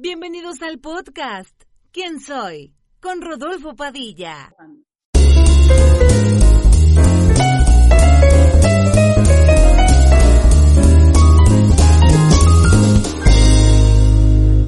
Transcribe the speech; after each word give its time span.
Bienvenidos 0.00 0.62
al 0.62 0.78
podcast. 0.78 1.64
¿Quién 1.90 2.20
soy? 2.20 2.72
Con 3.00 3.20
Rodolfo 3.20 3.74
Padilla. 3.74 4.54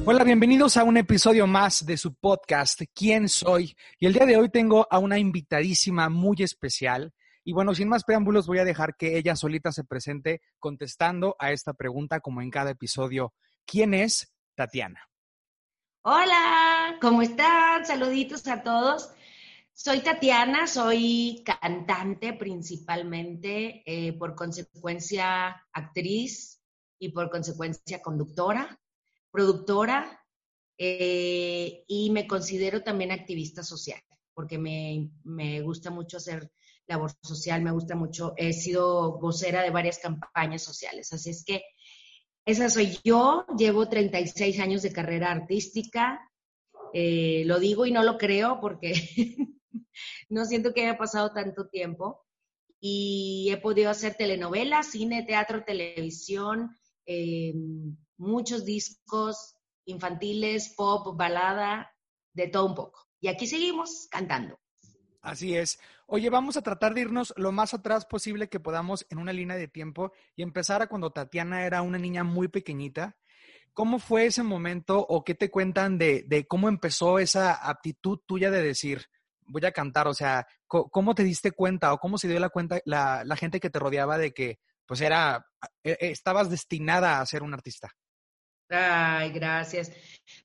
Hola, 0.03 0.25
bienvenidos 0.25 0.75
a 0.75 0.83
un 0.83 0.97
episodio 0.97 1.47
más 1.47 1.85
de 1.85 1.95
su 1.95 2.13
podcast, 2.13 2.81
¿Quién 2.93 3.29
soy? 3.29 3.73
Y 3.99 4.07
el 4.07 4.11
día 4.11 4.25
de 4.25 4.35
hoy 4.35 4.49
tengo 4.49 4.85
a 4.91 4.99
una 4.99 5.17
invitadísima 5.17 6.09
muy 6.09 6.43
especial. 6.43 7.13
Y 7.45 7.53
bueno, 7.53 7.73
sin 7.73 7.87
más 7.87 8.03
preámbulos, 8.03 8.47
voy 8.47 8.59
a 8.59 8.65
dejar 8.65 8.97
que 8.97 9.17
ella 9.17 9.37
solita 9.37 9.71
se 9.71 9.85
presente 9.85 10.41
contestando 10.59 11.37
a 11.39 11.53
esta 11.53 11.71
pregunta 11.71 12.19
como 12.19 12.41
en 12.41 12.49
cada 12.49 12.71
episodio. 12.71 13.33
¿Quién 13.65 13.93
es 13.93 14.33
Tatiana? 14.55 15.07
Hola, 16.03 16.97
¿cómo 16.99 17.21
están? 17.21 17.85
Saluditos 17.85 18.47
a 18.47 18.63
todos. 18.63 19.11
Soy 19.71 19.99
Tatiana, 19.99 20.65
soy 20.65 21.43
cantante 21.45 22.33
principalmente, 22.33 23.83
eh, 23.85 24.13
por 24.13 24.33
consecuencia 24.33 25.63
actriz 25.71 26.59
y 26.97 27.09
por 27.09 27.29
consecuencia 27.29 28.01
conductora, 28.01 28.79
productora 29.29 30.25
eh, 30.75 31.83
y 31.85 32.09
me 32.09 32.25
considero 32.25 32.81
también 32.81 33.11
activista 33.11 33.61
social 33.61 34.01
porque 34.33 34.57
me, 34.57 35.11
me, 35.23 35.61
gusta 35.61 35.91
mucho 35.91 36.17
hacer 36.17 36.51
labor 36.87 37.11
social, 37.21 37.61
me 37.61 37.71
gusta 37.71 37.95
mucho, 37.95 38.33
he 38.37 38.53
sido 38.53 39.19
vocera 39.19 39.61
de 39.61 39.69
varias 39.69 39.99
campañas 39.99 40.63
sociales, 40.63 41.13
así 41.13 41.29
es 41.29 41.43
que 41.43 41.61
esa 42.45 42.69
soy 42.69 42.97
yo, 43.03 43.45
llevo 43.57 43.87
36 43.87 44.59
años 44.59 44.81
de 44.81 44.91
carrera 44.91 45.31
artística. 45.31 46.27
Eh, 46.93 47.43
lo 47.45 47.59
digo 47.59 47.85
y 47.85 47.91
no 47.91 48.03
lo 48.03 48.17
creo 48.17 48.59
porque 48.59 48.93
no 50.29 50.45
siento 50.45 50.73
que 50.73 50.81
haya 50.81 50.97
pasado 50.97 51.31
tanto 51.33 51.67
tiempo. 51.69 52.25
Y 52.79 53.49
he 53.51 53.57
podido 53.57 53.91
hacer 53.91 54.15
telenovelas, 54.15 54.87
cine, 54.87 55.23
teatro, 55.23 55.63
televisión, 55.63 56.75
eh, 57.05 57.53
muchos 58.17 58.65
discos 58.65 59.55
infantiles, 59.85 60.73
pop, 60.75 61.15
balada, 61.15 61.91
de 62.33 62.47
todo 62.47 62.65
un 62.65 62.75
poco. 62.75 63.07
Y 63.19 63.27
aquí 63.27 63.45
seguimos 63.45 64.07
cantando. 64.09 64.60
Así 65.21 65.55
es. 65.55 65.79
Oye, 66.07 66.29
vamos 66.29 66.57
a 66.57 66.63
tratar 66.63 66.93
de 66.93 67.01
irnos 67.01 67.33
lo 67.37 67.51
más 67.51 67.73
atrás 67.73 68.05
posible 68.05 68.49
que 68.49 68.59
podamos 68.59 69.05
en 69.09 69.19
una 69.19 69.31
línea 69.31 69.55
de 69.55 69.67
tiempo 69.67 70.11
y 70.35 70.41
empezar 70.41 70.81
a 70.81 70.87
cuando 70.87 71.11
Tatiana 71.11 71.65
era 71.65 71.83
una 71.83 71.99
niña 71.99 72.23
muy 72.23 72.47
pequeñita. 72.47 73.17
¿Cómo 73.73 73.99
fue 73.99 74.25
ese 74.25 74.43
momento 74.43 74.99
o 74.99 75.23
qué 75.23 75.35
te 75.35 75.51
cuentan 75.51 75.97
de, 75.97 76.23
de 76.27 76.47
cómo 76.47 76.69
empezó 76.69 77.19
esa 77.19 77.53
aptitud 77.53 78.19
tuya 78.25 78.51
de 78.51 78.63
decir, 78.63 79.05
voy 79.41 79.63
a 79.65 79.71
cantar? 79.71 80.07
O 80.07 80.13
sea, 80.13 80.47
¿cómo 80.67 81.15
te 81.15 81.23
diste 81.23 81.51
cuenta 81.51 81.93
o 81.93 81.99
cómo 81.99 82.17
se 82.17 82.27
dio 82.27 82.39
la 82.39 82.49
cuenta 82.49 82.79
la, 82.85 83.23
la 83.23 83.35
gente 83.35 83.59
que 83.59 83.69
te 83.69 83.79
rodeaba 83.79 84.17
de 84.17 84.33
que 84.33 84.59
pues 84.87 85.01
era, 85.01 85.45
e, 85.83 85.97
estabas 86.01 86.49
destinada 86.49 87.21
a 87.21 87.25
ser 87.25 87.43
un 87.43 87.53
artista? 87.53 87.91
Ay, 88.71 89.31
gracias. 89.31 89.91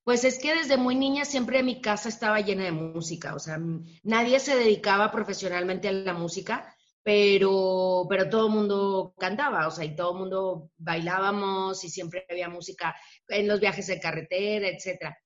Pues 0.03 0.25
es 0.25 0.39
que 0.39 0.55
desde 0.55 0.77
muy 0.77 0.97
niña 0.97 1.25
siempre 1.25 1.63
mi 1.63 1.81
casa 1.81 2.09
estaba 2.09 2.41
llena 2.41 2.65
de 2.65 2.73
música, 2.73 3.35
o 3.35 3.39
sea, 3.39 3.59
nadie 4.03 4.41
se 4.41 4.57
dedicaba 4.57 5.13
profesionalmente 5.13 5.89
a 5.89 5.93
la 5.93 6.13
música, 6.13 6.75
pero, 7.05 8.07
pero 8.09 8.29
todo 8.29 8.49
el 8.49 8.53
mundo 8.53 9.15
cantaba, 9.17 9.69
o 9.69 9.71
sea, 9.71 9.85
y 9.85 9.95
todo 9.95 10.13
el 10.13 10.19
mundo 10.19 10.71
bailábamos 10.77 11.85
y 11.85 11.89
siempre 11.89 12.27
había 12.29 12.49
música 12.49 12.97
en 13.29 13.47
los 13.47 13.61
viajes 13.61 13.87
de 13.87 14.01
carretera, 14.01 14.69
etcétera. 14.69 15.17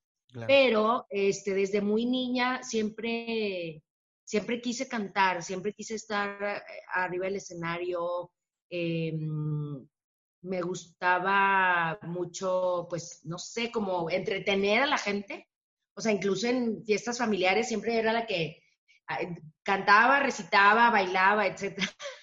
Pero 0.46 1.06
este, 1.08 1.54
desde 1.54 1.80
muy 1.80 2.04
niña 2.06 2.62
siempre, 2.62 3.82
siempre 4.24 4.60
quise 4.60 4.88
cantar, 4.88 5.42
siempre 5.42 5.72
quise 5.72 5.94
estar 5.94 6.36
eh, 6.42 6.62
arriba 6.94 7.26
del 7.26 7.36
escenario. 7.36 8.30
Eh, 8.68 9.18
me 10.42 10.62
gustaba 10.62 11.98
mucho, 12.02 12.86
pues, 12.88 13.20
no 13.24 13.38
sé, 13.38 13.70
como 13.70 14.10
entretener 14.10 14.82
a 14.82 14.86
la 14.86 14.98
gente. 14.98 15.48
O 15.94 16.00
sea, 16.00 16.12
incluso 16.12 16.46
en 16.46 16.82
fiestas 16.84 17.18
familiares 17.18 17.68
siempre 17.68 17.98
era 17.98 18.12
la 18.12 18.26
que 18.26 18.62
cantaba, 19.62 20.20
recitaba, 20.20 20.90
bailaba, 20.90 21.46
etc. 21.46 21.78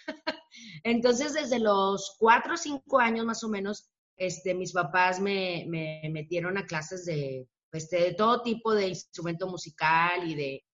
Entonces, 0.84 1.34
desde 1.34 1.60
los 1.60 2.16
cuatro 2.18 2.54
o 2.54 2.58
cinco 2.58 3.00
años 3.00 3.26
más 3.26 3.44
o 3.44 3.50
menos, 3.50 3.90
este, 4.16 4.54
mis 4.54 4.74
papás 4.74 5.20
me, 5.20 5.66
me 5.68 6.10
metieron 6.12 6.58
a 6.58 6.66
clases 6.66 7.06
de, 7.06 7.48
pues, 7.70 7.90
de 7.90 8.14
todo 8.14 8.42
tipo 8.42 8.74
de 8.74 8.88
instrumento 8.88 9.48
musical 9.48 10.28
y 10.28 10.36
de, 10.36 10.66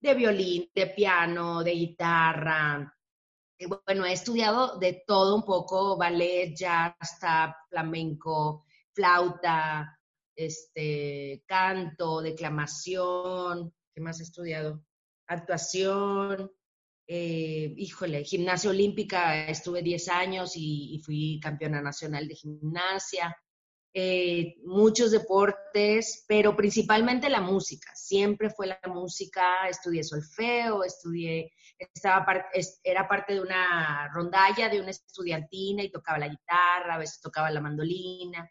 de 0.00 0.14
violín, 0.14 0.70
de 0.74 0.86
piano, 0.88 1.62
de 1.62 1.72
guitarra, 1.72 2.97
bueno, 3.66 4.04
he 4.04 4.12
estudiado 4.12 4.78
de 4.78 5.02
todo 5.06 5.34
un 5.34 5.42
poco, 5.42 5.96
ballet, 5.96 6.54
jazz, 6.54 7.18
tap, 7.20 7.54
flamenco, 7.68 8.64
flauta, 8.92 9.98
este, 10.36 11.42
canto, 11.46 12.20
declamación, 12.20 13.74
¿qué 13.92 14.00
más 14.00 14.20
he 14.20 14.22
estudiado? 14.22 14.84
Actuación, 15.26 16.52
eh, 17.10 17.72
híjole, 17.76 18.22
gimnasia 18.22 18.70
olímpica, 18.70 19.48
estuve 19.48 19.82
10 19.82 20.08
años 20.08 20.52
y, 20.54 21.00
fui 21.04 21.40
campeona 21.42 21.80
nacional 21.80 22.28
de 22.28 22.34
gimnasia. 22.34 23.34
Eh, 23.94 24.56
muchos 24.64 25.10
deportes, 25.10 26.24
pero 26.28 26.54
principalmente 26.54 27.28
la 27.30 27.40
música. 27.40 27.90
Siempre 27.94 28.50
fue 28.50 28.66
la 28.66 28.80
música, 28.86 29.68
estudié 29.68 30.04
solfeo, 30.04 30.84
estudié 30.84 31.50
estaba 31.78 32.26
era 32.82 33.06
parte 33.06 33.34
de 33.34 33.40
una 33.40 34.08
rondalla, 34.12 34.68
de 34.68 34.80
una 34.80 34.90
estudiantina 34.90 35.82
y 35.82 35.90
tocaba 35.90 36.18
la 36.18 36.28
guitarra, 36.28 36.94
a 36.94 36.98
veces 36.98 37.20
tocaba 37.20 37.50
la 37.50 37.60
mandolina, 37.60 38.50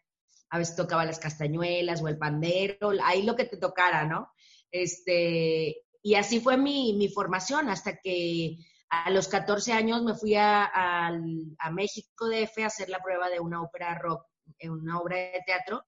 a 0.50 0.58
veces 0.58 0.76
tocaba 0.76 1.04
las 1.04 1.18
castañuelas 1.18 2.02
o 2.02 2.08
el 2.08 2.18
pandero, 2.18 2.92
ahí 3.02 3.22
lo 3.22 3.36
que 3.36 3.44
te 3.44 3.58
tocara, 3.58 4.04
¿no? 4.04 4.32
Este, 4.70 5.82
y 6.02 6.14
así 6.14 6.40
fue 6.40 6.56
mi, 6.56 6.94
mi 6.94 7.08
formación 7.08 7.68
hasta 7.68 7.98
que 7.98 8.56
a 8.88 9.10
los 9.10 9.28
14 9.28 9.72
años 9.72 10.02
me 10.02 10.14
fui 10.14 10.34
a, 10.34 10.64
a, 10.64 11.08
a 11.08 11.70
México 11.70 12.26
a 12.26 12.66
hacer 12.66 12.88
la 12.88 13.00
prueba 13.00 13.28
de 13.28 13.40
una 13.40 13.62
ópera 13.62 13.98
rock, 13.98 14.24
en 14.58 14.70
una 14.70 15.00
obra 15.00 15.16
de 15.16 15.42
teatro, 15.46 15.84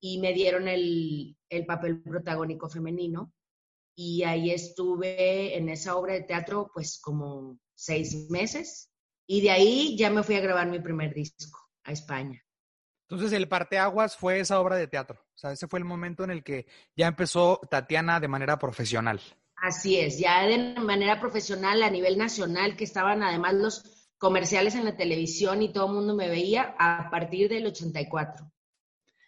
y 0.00 0.18
me 0.18 0.32
dieron 0.32 0.66
el, 0.66 1.36
el 1.48 1.64
papel 1.64 2.02
protagónico 2.02 2.68
femenino 2.68 3.32
y 3.94 4.24
ahí 4.24 4.50
estuve 4.50 5.56
en 5.56 5.68
esa 5.68 5.96
obra 5.96 6.14
de 6.14 6.22
teatro 6.22 6.70
pues 6.74 7.00
como 7.00 7.58
seis 7.74 8.28
meses 8.30 8.90
y 9.26 9.42
de 9.42 9.50
ahí 9.50 9.96
ya 9.96 10.10
me 10.10 10.22
fui 10.22 10.34
a 10.34 10.40
grabar 10.40 10.68
mi 10.68 10.80
primer 10.80 11.14
disco 11.14 11.58
a 11.84 11.92
España. 11.92 12.42
Entonces 13.08 13.32
el 13.32 13.48
parteaguas 13.48 14.16
fue 14.16 14.40
esa 14.40 14.60
obra 14.60 14.76
de 14.76 14.88
teatro, 14.88 15.20
o 15.20 15.38
sea, 15.38 15.52
ese 15.52 15.68
fue 15.68 15.78
el 15.78 15.84
momento 15.84 16.24
en 16.24 16.30
el 16.30 16.42
que 16.42 16.66
ya 16.96 17.06
empezó 17.06 17.60
Tatiana 17.70 18.18
de 18.18 18.28
manera 18.28 18.58
profesional. 18.58 19.20
Así 19.56 20.00
es, 20.00 20.18
ya 20.18 20.44
de 20.46 20.74
manera 20.80 21.20
profesional 21.20 21.82
a 21.82 21.90
nivel 21.90 22.18
nacional, 22.18 22.76
que 22.76 22.84
estaban 22.84 23.22
además 23.22 23.54
los 23.54 24.01
comerciales 24.22 24.76
en 24.76 24.84
la 24.84 24.96
televisión 24.96 25.62
y 25.62 25.72
todo 25.72 25.88
el 25.88 25.94
mundo 25.94 26.14
me 26.14 26.28
veía 26.28 26.76
a 26.78 27.10
partir 27.10 27.48
del 27.48 27.66
84. 27.66 28.48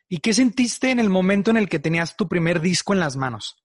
¿Y 0.09 0.19
qué 0.19 0.33
sentiste 0.33 0.93
en 0.93 1.01
el 1.01 1.11
momento 1.11 1.51
en 1.51 1.57
el 1.57 1.69
que 1.69 1.81
tenías 1.81 2.17
tu 2.17 2.29
primer 2.29 2.61
disco 2.61 2.93
en 2.93 3.01
las 3.01 3.17
manos? 3.17 3.57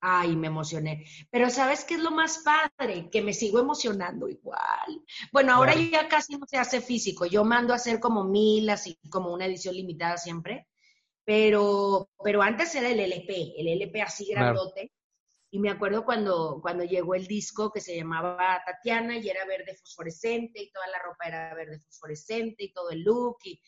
Ay, 0.00 0.34
me 0.34 0.48
emocioné. 0.48 1.04
Pero 1.30 1.50
¿sabes 1.50 1.84
qué 1.84 1.94
es 1.94 2.00
lo 2.00 2.10
más 2.10 2.38
padre? 2.38 3.08
Que 3.12 3.22
me 3.22 3.32
sigo 3.32 3.60
emocionando 3.60 4.28
igual. 4.28 5.04
Bueno, 5.32 5.52
ahora 5.54 5.72
ya 5.76 6.08
casi 6.08 6.36
no 6.36 6.46
se 6.48 6.58
hace 6.58 6.80
físico. 6.80 7.26
Yo 7.26 7.44
mando 7.44 7.72
a 7.72 7.76
hacer 7.76 8.00
como 8.00 8.24
mil, 8.24 8.68
así 8.68 8.98
como 9.08 9.32
una 9.32 9.46
edición 9.46 9.76
limitada 9.76 10.16
siempre. 10.16 10.66
Pero, 11.24 12.10
pero 12.24 12.42
antes 12.42 12.74
era 12.74 12.88
el 12.88 12.98
LP, 12.98 13.54
el 13.56 13.68
LP 13.68 14.02
así 14.02 14.26
grandote. 14.26 14.90
Y 15.50 15.58
me 15.58 15.70
acuerdo 15.70 16.04
cuando, 16.04 16.58
cuando 16.60 16.84
llegó 16.84 17.14
el 17.14 17.26
disco 17.26 17.70
que 17.70 17.80
se 17.80 17.96
llamaba 17.96 18.60
Tatiana 18.66 19.16
y 19.16 19.28
era 19.28 19.46
verde 19.46 19.76
fosforescente 19.76 20.62
y 20.62 20.70
toda 20.70 20.86
la 20.88 20.98
ropa 20.98 21.26
era 21.26 21.54
verde 21.54 21.80
fosforescente 21.80 22.64
y 22.64 22.72
todo 22.72 22.90
el 22.90 23.02
look. 23.02 23.38
Y, 23.44 23.60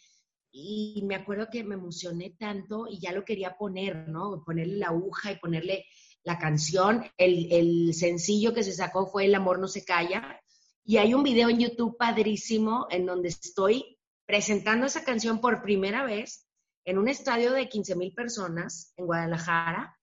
y 0.50 1.02
me 1.06 1.14
acuerdo 1.14 1.48
que 1.50 1.62
me 1.62 1.75
emocioné 1.75 2.30
tanto 2.38 2.86
y 2.88 3.00
ya 3.00 3.12
lo 3.12 3.25
quería 3.25 3.56
poner, 3.56 4.08
¿no? 4.08 4.42
Ponerle 4.44 4.76
la 4.76 4.88
aguja 4.88 5.32
y 5.32 5.38
ponerle 5.38 5.86
la 6.28 6.38
canción. 6.38 7.04
El, 7.16 7.94
sencillo 7.94 8.54
que 8.54 8.62
se 8.62 8.72
sacó 8.72 9.06
fue 9.06 9.26
El 9.26 9.34
amor 9.34 9.58
no 9.58 9.69
se 9.69 9.84
calla. 9.84 10.40
Y 10.84 10.96
hay 10.96 11.14
un 11.14 11.22
video 11.22 11.48
en 11.48 11.58
YouTube 11.58 11.96
padrísimo 11.96 12.86
en 12.90 13.06
donde 13.06 13.28
estoy 13.28 13.98
presentando 14.26 14.86
esa 14.86 15.04
canción 15.04 15.40
por 15.40 15.62
primera 15.62 16.04
vez 16.04 16.46
en 16.84 16.98
un 16.98 17.08
estadio 17.08 17.52
de 17.52 17.69
15 17.69 17.96
mil 17.96 18.14
personas 18.14 18.92
en 18.96 19.06
Guadalajara. 19.06 19.97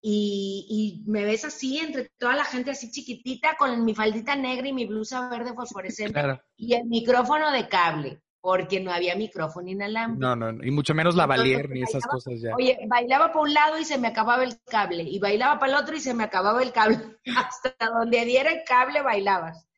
Y, 0.00 1.02
me 1.06 1.24
ves 1.24 1.44
así 1.44 1.78
entre 1.78 2.10
toda 2.18 2.34
la 2.34 2.44
gente 2.44 2.70
así 2.70 2.90
chiquitita 2.90 3.56
con 3.58 3.84
mi 3.84 3.94
faldita 3.94 4.36
negra 4.36 4.68
y 4.68 4.72
mi 4.72 4.86
blusa 4.86 5.28
verde 5.28 5.54
fosforescente 5.54 6.20
y 6.56 6.74
el 6.74 6.84
micrófono 6.86 7.50
de 7.50 7.68
cable. 7.68 8.22
porque 8.40 8.78
no 8.78 8.92
había 8.92 9.16
micrófono 9.16 9.68
inalámbrico. 9.68 10.20
No, 10.20 10.36
no, 10.36 10.64
y 10.64 10.70
mucho 10.70 10.94
menos 10.94 11.16
la 11.16 11.26
valier 11.26 11.68
ni 11.68 11.82
esas 11.82 12.06
cosas 12.06 12.40
ya. 12.40 12.54
Oye, 12.54 12.78
bailaba 12.86 13.32
para 13.32 13.40
un 13.40 13.52
lado 13.52 13.78
y 13.78 13.84
se 13.84 13.98
me 13.98 14.08
acababa 14.08 14.44
el 14.44 14.54
cable, 14.64 15.02
y 15.02 15.18
bailaba 15.18 15.58
para 15.58 15.72
el 15.72 15.82
otro 15.82 15.96
y 15.96 16.00
se 16.00 16.14
me 16.14 16.22
acababa 16.22 16.62
el 16.62 16.72
cable. 16.72 16.98
Hasta 17.36 17.74
donde 17.90 18.24
diera 18.24 18.52
el 18.52 18.62
cable 18.64 19.02
bailabas. 19.02 19.68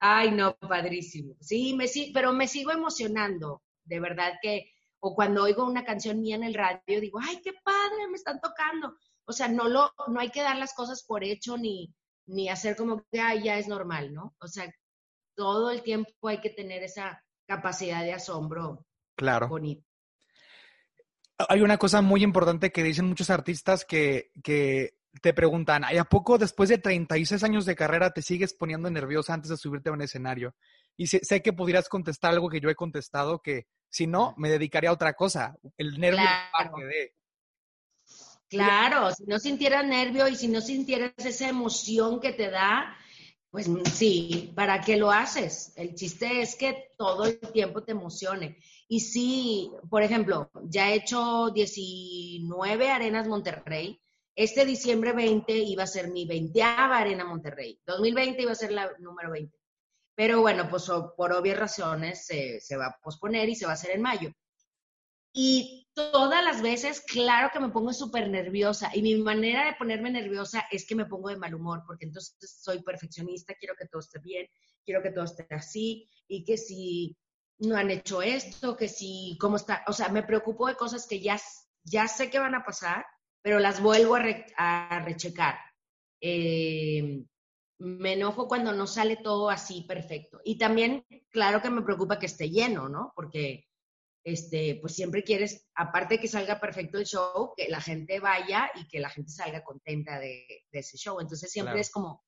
Ay, 0.00 0.32
no, 0.32 0.56
padrísimo. 0.56 1.36
Sí, 1.40 1.74
me, 1.74 1.86
pero 2.12 2.32
me 2.32 2.48
sigo 2.48 2.72
emocionando, 2.72 3.62
de 3.84 4.00
verdad 4.00 4.32
que, 4.42 4.72
o 4.98 5.14
cuando 5.14 5.44
oigo 5.44 5.64
una 5.64 5.84
canción 5.84 6.20
mía 6.20 6.36
en 6.36 6.44
el 6.44 6.54
radio, 6.54 7.00
digo, 7.00 7.20
ay, 7.22 7.40
qué 7.44 7.52
padre, 7.62 8.08
me 8.08 8.16
están 8.16 8.40
tocando. 8.40 8.96
O 9.26 9.32
sea, 9.32 9.48
no, 9.48 9.68
lo, 9.68 9.92
no 10.08 10.20
hay 10.20 10.30
que 10.30 10.42
dar 10.42 10.56
las 10.56 10.74
cosas 10.74 11.04
por 11.06 11.24
hecho 11.24 11.56
ni, 11.56 11.94
ni 12.26 12.48
hacer 12.48 12.76
como 12.76 13.04
que 13.10 13.18
ya 13.42 13.58
es 13.58 13.68
normal, 13.68 14.12
¿no? 14.12 14.34
O 14.40 14.48
sea, 14.48 14.72
todo 15.34 15.70
el 15.70 15.82
tiempo 15.82 16.10
hay 16.28 16.40
que 16.40 16.50
tener 16.50 16.82
esa 16.82 17.24
capacidad 17.46 18.02
de 18.02 18.12
asombro 18.12 18.86
claro. 19.16 19.48
bonito. 19.48 19.84
Hay 21.48 21.62
una 21.62 21.78
cosa 21.78 22.02
muy 22.02 22.22
importante 22.22 22.70
que 22.70 22.82
dicen 22.82 23.06
muchos 23.06 23.30
artistas 23.30 23.84
que, 23.84 24.30
que 24.42 24.98
te 25.22 25.34
preguntan, 25.34 25.84
¿a 25.84 26.04
poco 26.04 26.38
después 26.38 26.68
de 26.68 26.78
36 26.78 27.42
años 27.42 27.66
de 27.66 27.74
carrera 27.74 28.12
te 28.12 28.22
sigues 28.22 28.54
poniendo 28.54 28.90
nerviosa 28.90 29.34
antes 29.34 29.50
de 29.50 29.56
subirte 29.56 29.88
a 29.88 29.92
un 29.92 30.02
escenario? 30.02 30.54
Y 30.96 31.06
sé, 31.06 31.42
que 31.42 31.52
pudieras 31.52 31.88
contestar 31.88 32.32
algo 32.32 32.48
que 32.48 32.60
yo 32.60 32.68
he 32.68 32.74
contestado, 32.74 33.40
que 33.40 33.66
si 33.88 34.06
no, 34.06 34.34
me 34.36 34.50
dedicaría 34.50 34.90
a 34.90 34.94
otra 34.94 35.14
cosa. 35.14 35.56
El 35.76 35.98
nervio 35.98 36.20
claro. 36.52 36.76
de... 36.86 37.14
Claro, 38.50 39.14
si 39.14 39.24
no 39.26 39.38
sintieras 39.38 39.86
nervio 39.86 40.26
y 40.26 40.34
si 40.34 40.48
no 40.48 40.60
sintieras 40.60 41.12
esa 41.18 41.48
emoción 41.48 42.20
que 42.20 42.32
te 42.32 42.50
da, 42.50 42.96
pues 43.48 43.68
sí, 43.94 44.52
¿para 44.56 44.80
qué 44.80 44.96
lo 44.96 45.12
haces? 45.12 45.72
El 45.76 45.94
chiste 45.94 46.42
es 46.42 46.56
que 46.56 46.90
todo 46.98 47.26
el 47.26 47.38
tiempo 47.38 47.84
te 47.84 47.92
emocione. 47.92 48.58
Y 48.88 49.00
sí, 49.00 49.70
por 49.88 50.02
ejemplo, 50.02 50.50
ya 50.64 50.90
he 50.90 50.96
hecho 50.96 51.50
19 51.50 52.90
Arenas 52.90 53.28
Monterrey. 53.28 54.00
Este 54.34 54.64
diciembre 54.64 55.12
20 55.12 55.52
iba 55.52 55.84
a 55.84 55.86
ser 55.86 56.10
mi 56.10 56.26
20 56.26 56.60
Arena 56.62 57.24
Monterrey. 57.24 57.80
2020 57.86 58.42
iba 58.42 58.52
a 58.52 58.56
ser 58.56 58.72
la 58.72 58.90
número 58.98 59.30
20. 59.30 59.56
Pero 60.16 60.40
bueno, 60.40 60.68
pues 60.68 60.90
por 61.16 61.32
obvias 61.32 61.58
razones 61.58 62.26
se, 62.26 62.60
se 62.60 62.76
va 62.76 62.86
a 62.86 62.98
posponer 63.00 63.48
y 63.48 63.54
se 63.54 63.66
va 63.66 63.72
a 63.72 63.74
hacer 63.74 63.92
en 63.92 64.02
mayo. 64.02 64.32
Y 65.32 65.79
todas 65.94 66.44
las 66.44 66.62
veces, 66.62 67.00
claro 67.00 67.50
que 67.52 67.60
me 67.60 67.70
pongo 67.70 67.92
súper 67.92 68.28
nerviosa. 68.28 68.90
Y 68.94 69.02
mi 69.02 69.16
manera 69.16 69.66
de 69.66 69.74
ponerme 69.74 70.10
nerviosa 70.10 70.66
es 70.70 70.86
que 70.86 70.94
me 70.94 71.06
pongo 71.06 71.28
de 71.28 71.36
mal 71.36 71.54
humor, 71.54 71.82
porque 71.86 72.06
entonces 72.06 72.36
soy 72.62 72.82
perfeccionista, 72.82 73.54
quiero 73.54 73.74
que 73.76 73.86
todo 73.86 74.00
esté 74.00 74.18
bien, 74.18 74.46
quiero 74.84 75.02
que 75.02 75.10
todo 75.10 75.24
esté 75.24 75.46
así, 75.50 76.08
y 76.28 76.44
que 76.44 76.56
si 76.56 77.16
no 77.58 77.76
han 77.76 77.90
hecho 77.90 78.22
esto, 78.22 78.76
que 78.76 78.88
si, 78.88 79.36
cómo 79.40 79.56
está, 79.56 79.84
o 79.86 79.92
sea, 79.92 80.08
me 80.08 80.22
preocupo 80.22 80.66
de 80.66 80.76
cosas 80.76 81.06
que 81.06 81.20
ya, 81.20 81.38
ya 81.84 82.08
sé 82.08 82.30
que 82.30 82.38
van 82.38 82.54
a 82.54 82.64
pasar, 82.64 83.04
pero 83.42 83.58
las 83.58 83.82
vuelvo 83.82 84.16
a, 84.16 85.00
rechecar. 85.04 85.58
Eh, 86.20 87.22
me 87.78 88.12
enojo 88.12 88.46
cuando 88.46 88.72
no 88.72 88.86
sale 88.86 89.16
todo 89.16 89.48
así 89.48 89.82
perfecto. 89.82 90.40
Y 90.44 90.58
también, 90.58 91.04
claro 91.30 91.62
que 91.62 91.70
me 91.70 91.82
preocupa 91.82 92.18
que 92.18 92.26
esté 92.26 92.50
lleno, 92.50 92.88
¿no? 92.88 93.12
Porque 93.16 93.69
este, 94.22 94.78
pues 94.80 94.94
siempre 94.94 95.22
quieres, 95.24 95.66
aparte 95.74 96.14
de 96.14 96.20
que 96.20 96.28
salga 96.28 96.60
perfecto 96.60 96.98
el 96.98 97.06
show, 97.06 97.52
que 97.56 97.68
la 97.68 97.80
gente 97.80 98.20
vaya 98.20 98.70
y 98.74 98.86
que 98.86 99.00
la 99.00 99.08
gente 99.08 99.30
salga 99.30 99.64
contenta 99.64 100.18
de, 100.18 100.44
ese 100.72 100.96
show. 100.96 101.20
Entonces 101.20 101.50
siempre 101.50 101.80
es 101.80 101.90
como, 101.90 102.24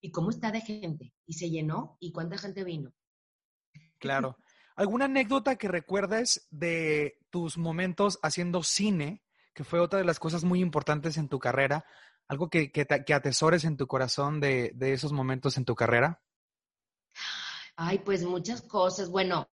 ¿y 0.00 0.10
cómo 0.10 0.30
está 0.30 0.50
de 0.50 0.60
gente? 0.60 1.12
¿Y 1.26 1.34
se 1.34 1.50
llenó? 1.50 1.96
¿Y 2.00 2.12
cuánta 2.12 2.38
gente 2.38 2.64
vino? 2.64 2.92
Claro. 3.98 4.38
¿Alguna 4.76 5.04
anécdota 5.04 5.56
que 5.56 5.68
recuerdes 5.68 6.48
de 6.50 7.18
tus 7.30 7.58
momentos 7.58 8.18
haciendo 8.22 8.62
cine, 8.62 9.22
que 9.52 9.64
fue 9.64 9.80
otra 9.80 9.98
de 9.98 10.04
las 10.04 10.18
cosas 10.18 10.44
muy 10.44 10.60
importantes 10.60 11.16
en 11.16 11.28
tu 11.28 11.38
carrera? 11.38 11.84
¿Algo 12.26 12.48
que, 12.48 12.72
que, 12.72 13.14
atesores 13.14 13.64
en 13.64 13.76
tu 13.76 13.86
corazón 13.86 14.40
de, 14.40 14.72
de 14.74 14.94
esos 14.94 15.12
momentos 15.12 15.58
en 15.58 15.66
tu 15.66 15.74
carrera? 15.74 16.22
Ay, 17.76 17.98
pues 17.98 18.24
muchas 18.24 18.62
cosas. 18.62 19.10
Bueno, 19.10 19.48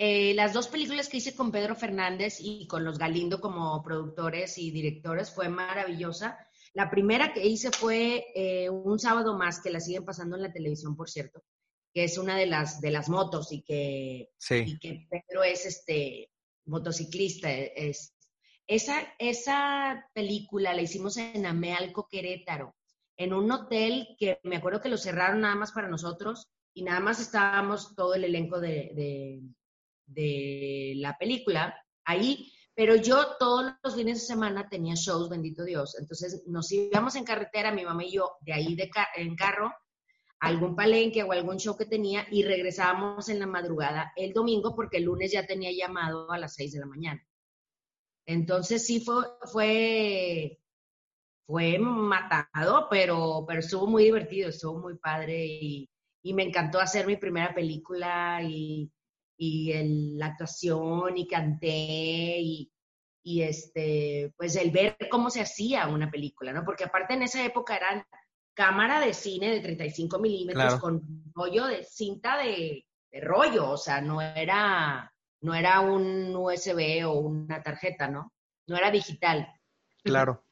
eh, 0.00 0.32
las 0.34 0.52
dos 0.52 0.68
películas 0.68 1.08
que 1.08 1.16
hice 1.16 1.34
con 1.34 1.50
Pedro 1.50 1.74
Fernández 1.74 2.36
y 2.38 2.68
con 2.68 2.84
los 2.84 2.98
Galindo 2.98 3.40
como 3.40 3.82
productores 3.82 4.56
y 4.56 4.70
directores 4.70 5.32
fue 5.34 5.48
maravillosa. 5.48 6.38
La 6.72 6.88
primera 6.88 7.32
que 7.32 7.44
hice 7.44 7.72
fue 7.72 8.26
eh, 8.32 8.70
un 8.70 9.00
sábado 9.00 9.36
más, 9.36 9.60
que 9.60 9.70
la 9.70 9.80
siguen 9.80 10.04
pasando 10.04 10.36
en 10.36 10.42
la 10.42 10.52
televisión, 10.52 10.94
por 10.94 11.10
cierto, 11.10 11.42
que 11.92 12.04
es 12.04 12.16
una 12.16 12.36
de 12.36 12.46
las, 12.46 12.80
de 12.80 12.92
las 12.92 13.08
motos 13.08 13.50
y 13.50 13.62
que, 13.62 14.30
que 14.48 15.08
Pedro 15.10 15.42
es 15.42 15.66
este 15.66 16.30
motociclista. 16.66 17.50
Es, 17.50 18.14
esa, 18.68 19.00
esa 19.18 20.08
película 20.14 20.74
la 20.74 20.82
hicimos 20.82 21.16
en 21.16 21.44
Amealco, 21.44 22.06
Querétaro, 22.08 22.76
en 23.16 23.32
un 23.32 23.50
hotel 23.50 24.14
que 24.16 24.38
me 24.44 24.58
acuerdo 24.58 24.80
que 24.80 24.90
lo 24.90 24.96
cerraron 24.96 25.40
nada 25.40 25.56
más 25.56 25.72
para 25.72 25.88
nosotros 25.88 26.46
y 26.72 26.84
nada 26.84 27.00
más 27.00 27.18
estábamos 27.18 27.96
todo 27.96 28.14
el 28.14 28.22
elenco 28.22 28.60
de 28.60 28.92
de 28.94 29.42
la 30.14 31.16
película 31.18 31.74
ahí, 32.04 32.52
pero 32.74 32.96
yo 32.96 33.36
todos 33.38 33.72
los 33.82 33.94
fines 33.96 34.20
de 34.20 34.26
semana 34.26 34.68
tenía 34.68 34.94
shows, 34.94 35.28
bendito 35.28 35.64
Dios. 35.64 35.96
Entonces 35.98 36.44
nos 36.46 36.70
íbamos 36.70 37.16
en 37.16 37.24
carretera, 37.24 37.72
mi 37.72 37.84
mamá 37.84 38.04
y 38.04 38.12
yo, 38.12 38.36
de 38.40 38.52
ahí 38.52 38.74
de 38.74 38.90
en 39.16 39.34
carro, 39.34 39.72
a 40.40 40.46
algún 40.46 40.76
palenque 40.76 41.22
o 41.22 41.32
algún 41.32 41.58
show 41.58 41.76
que 41.76 41.86
tenía 41.86 42.26
y 42.30 42.44
regresábamos 42.44 43.28
en 43.28 43.40
la 43.40 43.46
madrugada 43.46 44.12
el 44.16 44.32
domingo 44.32 44.76
porque 44.76 44.98
el 44.98 45.04
lunes 45.04 45.32
ya 45.32 45.44
tenía 45.44 45.72
llamado 45.72 46.30
a 46.30 46.38
las 46.38 46.54
6 46.54 46.74
de 46.74 46.78
la 46.78 46.86
mañana. 46.86 47.26
Entonces 48.26 48.86
sí 48.86 49.00
fue, 49.00 49.24
fue, 49.50 50.60
fue 51.46 51.78
matado, 51.78 52.86
pero, 52.88 53.44
pero 53.48 53.60
estuvo 53.60 53.86
muy 53.86 54.04
divertido, 54.04 54.50
estuvo 54.50 54.78
muy 54.78 54.96
padre 54.98 55.46
y, 55.46 55.90
y 56.22 56.34
me 56.34 56.44
encantó 56.44 56.78
hacer 56.78 57.06
mi 57.06 57.16
primera 57.16 57.54
película 57.54 58.40
y, 58.42 58.92
y 59.38 60.16
la 60.16 60.26
actuación 60.26 61.16
y 61.16 61.28
canté 61.28 62.40
y, 62.40 62.70
y, 63.22 63.42
este, 63.42 64.34
pues 64.36 64.56
el 64.56 64.72
ver 64.72 64.96
cómo 65.08 65.30
se 65.30 65.40
hacía 65.40 65.86
una 65.86 66.10
película, 66.10 66.52
¿no? 66.52 66.64
Porque 66.64 66.84
aparte 66.84 67.14
en 67.14 67.22
esa 67.22 67.44
época 67.44 67.76
eran 67.76 68.04
cámara 68.58 69.00
de 69.00 69.14
cine 69.14 69.50
de 69.50 69.60
35 69.60 70.18
milímetros 70.18 70.80
con 70.80 71.22
rollo 71.32 71.66
de 71.66 71.84
cinta 71.84 72.36
de, 72.38 72.84
rollo, 73.22 73.70
o 73.70 73.76
sea, 73.76 74.00
no 74.00 74.20
era, 74.20 75.14
no 75.40 75.54
era 75.54 75.80
un 75.80 76.34
USB 76.34 77.06
o 77.06 77.12
una 77.12 77.62
tarjeta, 77.62 78.08
¿no? 78.08 78.32
No 78.66 78.76
era 78.76 78.90
digital. 78.90 79.48
Claro. 80.02 80.44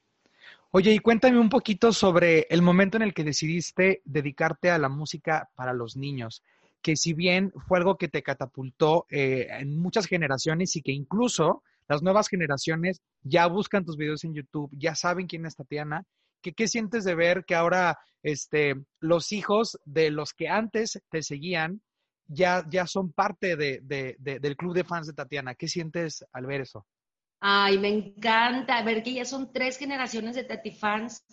Oye, 0.71 0.93
y 0.93 1.00
cuéntame 1.00 1.40
un 1.40 1.49
poquito 1.49 1.93
sobre 1.93 2.47
el 2.50 2.62
momento 2.62 2.97
en 2.97 3.02
el 3.02 3.12
que 3.12 3.25
decidiste 3.25 4.02
dedicarte 4.05 4.71
a 4.71 4.78
la 4.78 4.88
música 4.88 5.50
para 5.57 5.73
los 5.73 5.97
niños 5.97 6.45
que 6.83 6.97
si 6.97 7.14
bien 7.14 7.52
fue 7.66 7.78
algo 7.78 7.97
que 7.97 8.09
te 8.09 8.23
catapultó 8.23 9.06
eh, 9.11 9.49
en 9.50 9.78
muchas 9.78 10.06
generaciones 10.06 10.76
y 10.76 10.83
que 10.83 10.92
incluso 10.92 11.62
las 11.88 12.02
nuevas 12.02 12.28
generaciones 12.28 13.00
ya 13.23 13.47
buscan 13.47 13.85
tus 13.85 13.97
videos 13.97 14.25
en 14.25 14.35
YouTube, 14.35 14.71
ya 14.73 14.95
saben 14.95 15.26
quién 15.26 15.47
es 15.47 15.56
Tatiana, 15.56 16.04
¿qué, 16.42 16.52
qué 16.52 16.68
sientes 16.68 17.04
de 17.04 17.14
ver 17.14 17.45
que 17.45 17.54
ahora 17.54 17.99
este, 18.23 18.75
los 19.00 19.33
hijos 19.33 19.78
de 19.85 20.11
los 20.11 20.33
que 20.35 20.49
antes 20.49 21.00
te 21.11 21.23
seguían 21.23 21.80
ya, 22.28 22.64
ya 22.68 22.87
son 22.87 23.12
parte 23.12 23.56
de, 23.56 23.80
del 24.18 24.56
club 24.56 24.75
de 24.75 24.85
fans 24.85 25.06
de 25.06 25.12
Tatiana? 25.12 25.54
¿Qué 25.54 25.68
sientes 25.68 26.25
al 26.33 26.47
ver 26.47 26.62
eso? 26.62 26.87
Ay, 27.40 27.78
me 27.78 27.88
encanta 27.88 28.83
ver 28.83 29.02
que 29.02 29.14
ya 29.14 29.25
son 29.25 29.52
tres 29.52 29.78
generaciones 29.78 30.35
de 30.35 30.45
Tati 30.45 30.73
fans 30.73 31.25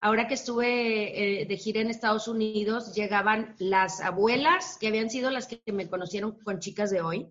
ahora 0.00 0.26
que 0.26 0.34
estuve 0.34 1.42
eh, 1.42 1.46
de 1.46 1.56
gira 1.56 1.80
en 1.80 1.90
Estados 1.90 2.28
Unidos, 2.28 2.94
llegaban 2.94 3.54
las 3.58 4.00
abuelas, 4.00 4.78
que 4.80 4.88
habían 4.88 5.10
sido 5.10 5.30
las 5.30 5.46
que 5.46 5.60
me 5.72 5.88
conocieron 5.88 6.38
con 6.42 6.60
chicas 6.60 6.90
de 6.90 7.00
hoy, 7.00 7.28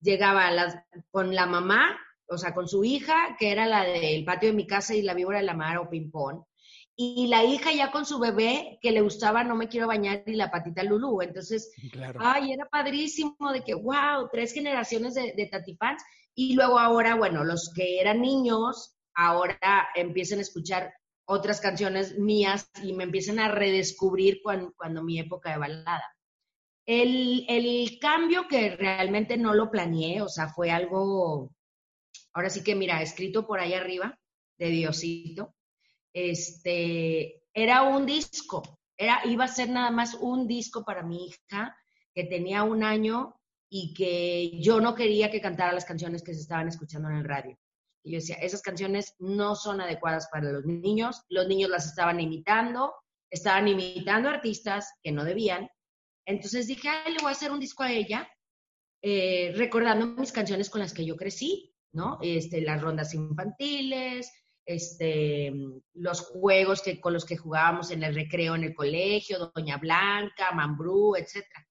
llegaba 0.00 0.50
las, 0.50 0.76
con 1.10 1.34
la 1.34 1.46
mamá, 1.46 1.98
o 2.26 2.38
sea, 2.38 2.54
con 2.54 2.68
su 2.68 2.84
hija, 2.84 3.36
que 3.38 3.50
era 3.50 3.66
la 3.66 3.84
del 3.84 4.24
patio 4.24 4.50
de 4.50 4.56
mi 4.56 4.66
casa 4.66 4.94
y 4.94 5.02
la 5.02 5.14
víbora 5.14 5.38
de 5.38 5.44
la 5.44 5.54
mar 5.54 5.78
o 5.78 5.88
ping-pong, 5.88 6.42
y 6.94 7.26
la 7.28 7.42
hija 7.42 7.72
ya 7.72 7.90
con 7.90 8.04
su 8.04 8.18
bebé 8.18 8.78
que 8.82 8.92
le 8.92 9.00
gustaba 9.00 9.42
No 9.44 9.56
me 9.56 9.68
quiero 9.68 9.86
bañar 9.86 10.24
y 10.26 10.34
la 10.34 10.50
patita 10.50 10.82
Lulú. 10.82 11.22
Entonces, 11.22 11.72
ay, 12.18 12.52
era 12.52 12.68
padrísimo 12.68 13.50
de 13.50 13.64
que, 13.64 13.72
wow, 13.72 14.28
tres 14.30 14.52
generaciones 14.52 15.14
de, 15.14 15.32
de 15.34 15.46
tatifans. 15.46 16.02
Y 16.34 16.54
luego 16.54 16.78
ahora, 16.78 17.14
bueno, 17.14 17.44
los 17.44 17.72
que 17.74 17.98
eran 17.98 18.20
niños, 18.20 18.94
ahora 19.14 19.88
empiezan 19.94 20.38
a 20.38 20.42
escuchar 20.42 20.92
otras 21.24 21.60
canciones 21.60 22.18
mías 22.18 22.70
y 22.82 22.92
me 22.92 23.04
empiezan 23.04 23.38
a 23.38 23.48
redescubrir 23.48 24.40
cuando, 24.42 25.02
mi 25.02 25.18
época 25.18 25.52
de 25.52 25.58
balada. 25.58 26.16
El, 26.84 27.44
el, 27.48 27.98
cambio 28.00 28.48
que 28.48 28.76
realmente 28.76 29.36
no 29.36 29.54
lo 29.54 29.70
planeé, 29.70 30.20
o 30.20 30.28
sea, 30.28 30.48
fue 30.48 30.70
algo, 30.70 31.52
ahora 32.32 32.50
sí 32.50 32.64
que 32.64 32.74
mira, 32.74 33.02
escrito 33.02 33.46
por 33.46 33.60
ahí 33.60 33.74
arriba, 33.74 34.18
de 34.58 34.68
Diosito, 34.68 35.54
este, 36.12 37.44
era 37.54 37.82
un 37.82 38.04
disco, 38.04 38.80
era, 38.96 39.22
iba 39.24 39.44
a 39.44 39.48
ser 39.48 39.68
nada 39.70 39.90
más 39.90 40.14
un 40.14 40.46
disco 40.46 40.84
para 40.84 41.02
mi 41.02 41.26
hija, 41.26 41.76
que 42.14 42.24
tenía 42.24 42.62
un 42.62 42.82
año 42.82 43.40
y 43.70 43.94
que 43.94 44.60
yo 44.60 44.80
no 44.80 44.94
quería 44.94 45.30
que 45.30 45.40
cantara 45.40 45.72
las 45.72 45.84
canciones 45.84 46.22
que 46.22 46.34
se 46.34 46.40
estaban 46.40 46.68
escuchando 46.68 47.08
en 47.08 47.16
el 47.16 47.24
radio. 47.24 47.56
Y 48.04 48.12
yo 48.12 48.18
decía, 48.18 48.36
esas 48.36 48.62
canciones 48.62 49.14
no 49.18 49.54
son 49.54 49.80
adecuadas 49.80 50.28
para 50.30 50.50
los 50.50 50.64
niños, 50.64 51.22
los 51.28 51.46
niños 51.46 51.70
las 51.70 51.86
estaban 51.86 52.20
imitando, 52.20 52.92
estaban 53.30 53.68
imitando 53.68 54.28
artistas 54.28 54.92
que 55.02 55.12
no 55.12 55.24
debían. 55.24 55.68
Entonces 56.26 56.66
dije, 56.66 56.88
ay, 56.88 57.12
le 57.12 57.18
voy 57.20 57.28
a 57.28 57.32
hacer 57.32 57.50
un 57.50 57.60
disco 57.60 57.82
a 57.82 57.92
ella, 57.92 58.28
eh, 59.02 59.52
recordando 59.56 60.06
mis 60.06 60.32
canciones 60.32 60.70
con 60.70 60.80
las 60.80 60.92
que 60.92 61.04
yo 61.04 61.16
crecí, 61.16 61.74
¿no? 61.92 62.18
Este, 62.22 62.60
las 62.60 62.80
rondas 62.80 63.14
infantiles, 63.14 64.30
este, 64.64 65.52
los 65.94 66.20
juegos 66.20 66.82
que, 66.82 67.00
con 67.00 67.12
los 67.12 67.24
que 67.24 67.36
jugábamos 67.36 67.90
en 67.90 68.02
el 68.02 68.14
recreo 68.14 68.54
en 68.54 68.64
el 68.64 68.74
colegio, 68.74 69.50
Doña 69.54 69.78
Blanca, 69.78 70.52
Mambrú, 70.52 71.16
etcétera, 71.16 71.66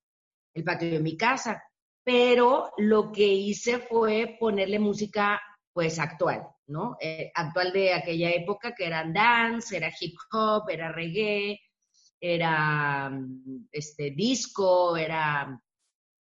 el 0.54 0.64
patio 0.64 0.92
de 0.92 1.00
mi 1.00 1.16
casa. 1.16 1.64
Pero 2.04 2.72
lo 2.78 3.12
que 3.12 3.28
hice 3.28 3.80
fue 3.80 4.36
ponerle 4.40 4.80
música 4.80 5.40
pues 5.74 6.00
actual, 6.00 6.48
¿no? 6.68 6.98
Eh, 7.00 7.32
actual 7.34 7.72
de 7.72 7.94
aquella 7.94 8.32
época 8.32 8.74
que 8.76 8.86
era 8.86 9.06
dance, 9.06 9.76
era 9.76 9.92
hip 10.00 10.16
hop, 10.32 10.70
era 10.70 10.92
reggae, 10.92 11.60
era 12.20 13.10
mm, 13.10 13.68
este 13.72 14.12
disco, 14.12 14.98
era 14.98 15.62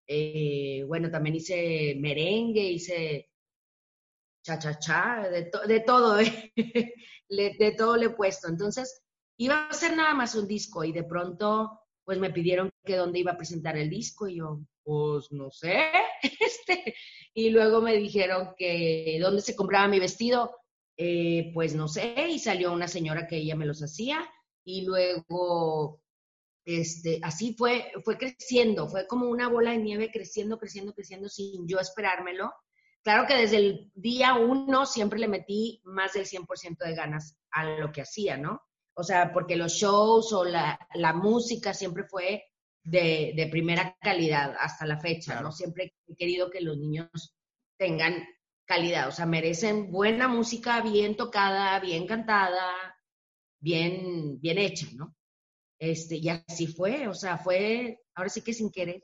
eh, 0.07 0.83
bueno, 0.87 1.11
también 1.11 1.35
hice 1.35 1.95
merengue, 1.99 2.63
hice 2.63 3.29
cha-cha-cha, 4.43 5.29
de, 5.29 5.51
de, 5.67 5.79
todo, 5.81 6.19
¿eh? 6.19 6.51
de 7.27 7.75
todo 7.77 7.95
le 7.95 8.07
he 8.07 8.09
puesto. 8.09 8.47
Entonces, 8.47 9.03
iba 9.37 9.67
a 9.67 9.73
ser 9.73 9.95
nada 9.95 10.15
más 10.15 10.33
un 10.35 10.47
disco 10.47 10.83
y 10.83 10.91
de 10.91 11.03
pronto, 11.03 11.79
pues 12.03 12.17
me 12.17 12.31
pidieron 12.31 12.71
que 12.83 12.95
dónde 12.95 13.19
iba 13.19 13.33
a 13.33 13.37
presentar 13.37 13.77
el 13.77 13.89
disco 13.89 14.27
y 14.27 14.37
yo, 14.37 14.61
pues 14.83 15.31
no 15.31 15.51
sé, 15.51 15.91
este, 16.23 16.95
y 17.33 17.49
luego 17.49 17.81
me 17.81 17.95
dijeron 17.95 18.53
que 18.57 19.17
dónde 19.21 19.41
se 19.41 19.55
compraba 19.55 19.87
mi 19.87 19.99
vestido, 19.99 20.55
eh, 20.97 21.51
pues 21.53 21.75
no 21.75 21.87
sé, 21.87 22.27
y 22.29 22.39
salió 22.39 22.73
una 22.73 22.87
señora 22.87 23.27
que 23.27 23.37
ella 23.37 23.55
me 23.55 23.65
los 23.65 23.81
hacía, 23.81 24.29
y 24.63 24.85
luego, 24.85 26.01
este, 26.65 27.19
así 27.23 27.55
fue, 27.57 27.91
fue 28.03 28.17
creciendo, 28.17 28.87
fue 28.89 29.07
como 29.07 29.29
una 29.29 29.49
bola 29.49 29.71
de 29.71 29.77
nieve 29.77 30.11
creciendo, 30.11 30.59
creciendo, 30.59 30.93
creciendo 30.93 31.29
sin 31.29 31.67
yo 31.67 31.79
esperármelo. 31.79 32.51
Claro 33.01 33.25
que 33.25 33.35
desde 33.35 33.57
el 33.57 33.91
día 33.95 34.35
uno 34.35 34.85
siempre 34.85 35.19
le 35.19 35.27
metí 35.27 35.81
más 35.85 36.13
del 36.13 36.25
100% 36.25 36.85
de 36.85 36.95
ganas 36.95 37.37
a 37.51 37.63
lo 37.63 37.91
que 37.91 38.01
hacía, 38.01 38.37
¿no? 38.37 38.61
O 38.93 39.03
sea, 39.03 39.31
porque 39.31 39.55
los 39.55 39.71
shows 39.71 40.33
o 40.33 40.43
la, 40.43 40.77
la 40.95 41.13
música 41.13 41.73
siempre 41.73 42.03
fue 42.03 42.43
de, 42.89 43.47
primera 43.51 43.95
calidad 44.01 44.55
hasta 44.59 44.85
la 44.85 44.99
fecha, 44.99 45.41
¿no? 45.41 45.51
Siempre 45.51 45.93
he 46.07 46.15
querido 46.15 46.49
que 46.49 46.61
los 46.61 46.77
niños 46.77 47.09
tengan 47.77 48.25
calidad, 48.65 49.07
o 49.07 49.11
sea, 49.11 49.25
merecen 49.25 49.91
buena 49.91 50.27
música, 50.27 50.81
bien 50.81 51.15
tocada, 51.15 51.79
bien 51.79 52.05
cantada, 52.05 52.71
bien, 53.59 54.39
bien 54.39 54.57
hecha, 54.57 54.87
¿no? 54.93 55.15
Este, 55.79 56.17
y 56.17 56.29
así 56.29 56.67
fue, 56.67 57.07
o 57.07 57.13
sea, 57.13 57.37
fue, 57.37 58.01
ahora 58.15 58.29
sí 58.29 58.41
que 58.41 58.53
sin 58.53 58.69
querer. 58.71 59.03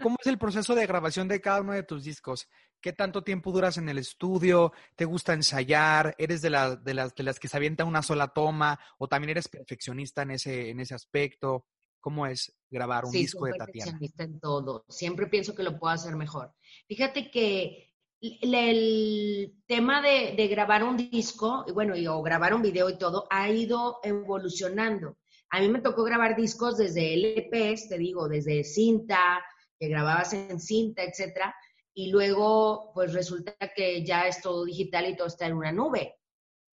¿Cómo, 0.00 0.16
es 0.20 0.26
el 0.26 0.38
proceso 0.38 0.74
de 0.74 0.86
grabación 0.86 1.28
de 1.28 1.40
cada 1.40 1.60
uno 1.60 1.72
de 1.72 1.82
tus 1.82 2.04
discos? 2.04 2.48
¿Qué 2.80 2.92
tanto 2.92 3.22
tiempo 3.22 3.52
duras 3.52 3.76
en 3.78 3.88
el 3.88 3.98
estudio? 3.98 4.72
¿Te 4.96 5.04
gusta 5.04 5.34
ensayar? 5.34 6.14
¿Eres 6.18 6.40
de, 6.42 6.48
de, 6.82 6.94
las, 6.94 7.14
de 7.14 7.22
las 7.22 7.38
que 7.38 7.48
se 7.48 7.56
avienta 7.56 7.84
una 7.84 8.02
sola 8.02 8.28
toma? 8.28 8.78
¿O 8.98 9.08
también 9.08 9.30
eres 9.30 9.48
perfeccionista 9.48 10.22
en 10.22 10.32
ese, 10.32 10.70
en 10.70 10.80
ese 10.80 10.94
aspecto? 10.94 11.66
Cómo 12.06 12.24
es 12.24 12.56
grabar 12.70 13.04
un 13.04 13.10
disco 13.10 13.46
de 13.46 13.54
Tatiana. 13.54 13.98
en 14.18 14.38
todo. 14.38 14.84
Siempre 14.88 15.26
pienso 15.26 15.56
que 15.56 15.64
lo 15.64 15.76
puedo 15.76 15.92
hacer 15.92 16.14
mejor. 16.14 16.54
Fíjate 16.86 17.32
que 17.32 17.92
el, 18.20 19.60
tema 19.66 20.00
de, 20.00 20.46
grabar 20.46 20.84
un 20.84 20.96
disco, 20.96 21.66
bueno, 21.74 21.94
o 22.14 22.22
grabar 22.22 22.54
un 22.54 22.62
video 22.62 22.88
y 22.90 22.96
todo, 22.96 23.26
ha 23.28 23.50
ido 23.50 23.98
evolucionando. 24.04 25.18
A 25.50 25.58
mí 25.58 25.68
me 25.68 25.80
tocó 25.80 26.04
grabar 26.04 26.36
discos 26.36 26.76
desde 26.76 27.16
LPs, 27.16 27.88
te 27.88 27.98
digo, 27.98 28.28
desde 28.28 28.62
cinta, 28.62 29.44
que 29.76 29.88
grababas 29.88 30.32
en 30.32 30.60
cinta, 30.60 31.02
etcétera, 31.02 31.56
y 31.92 32.12
luego, 32.12 32.92
pues 32.94 33.14
resulta 33.14 33.52
que 33.74 34.06
ya 34.06 34.28
es 34.28 34.40
todo 34.40 34.64
digital 34.64 35.08
y 35.08 35.16
todo 35.16 35.26
está 35.26 35.46
en 35.46 35.54
una 35.54 35.72
nube. 35.72 36.14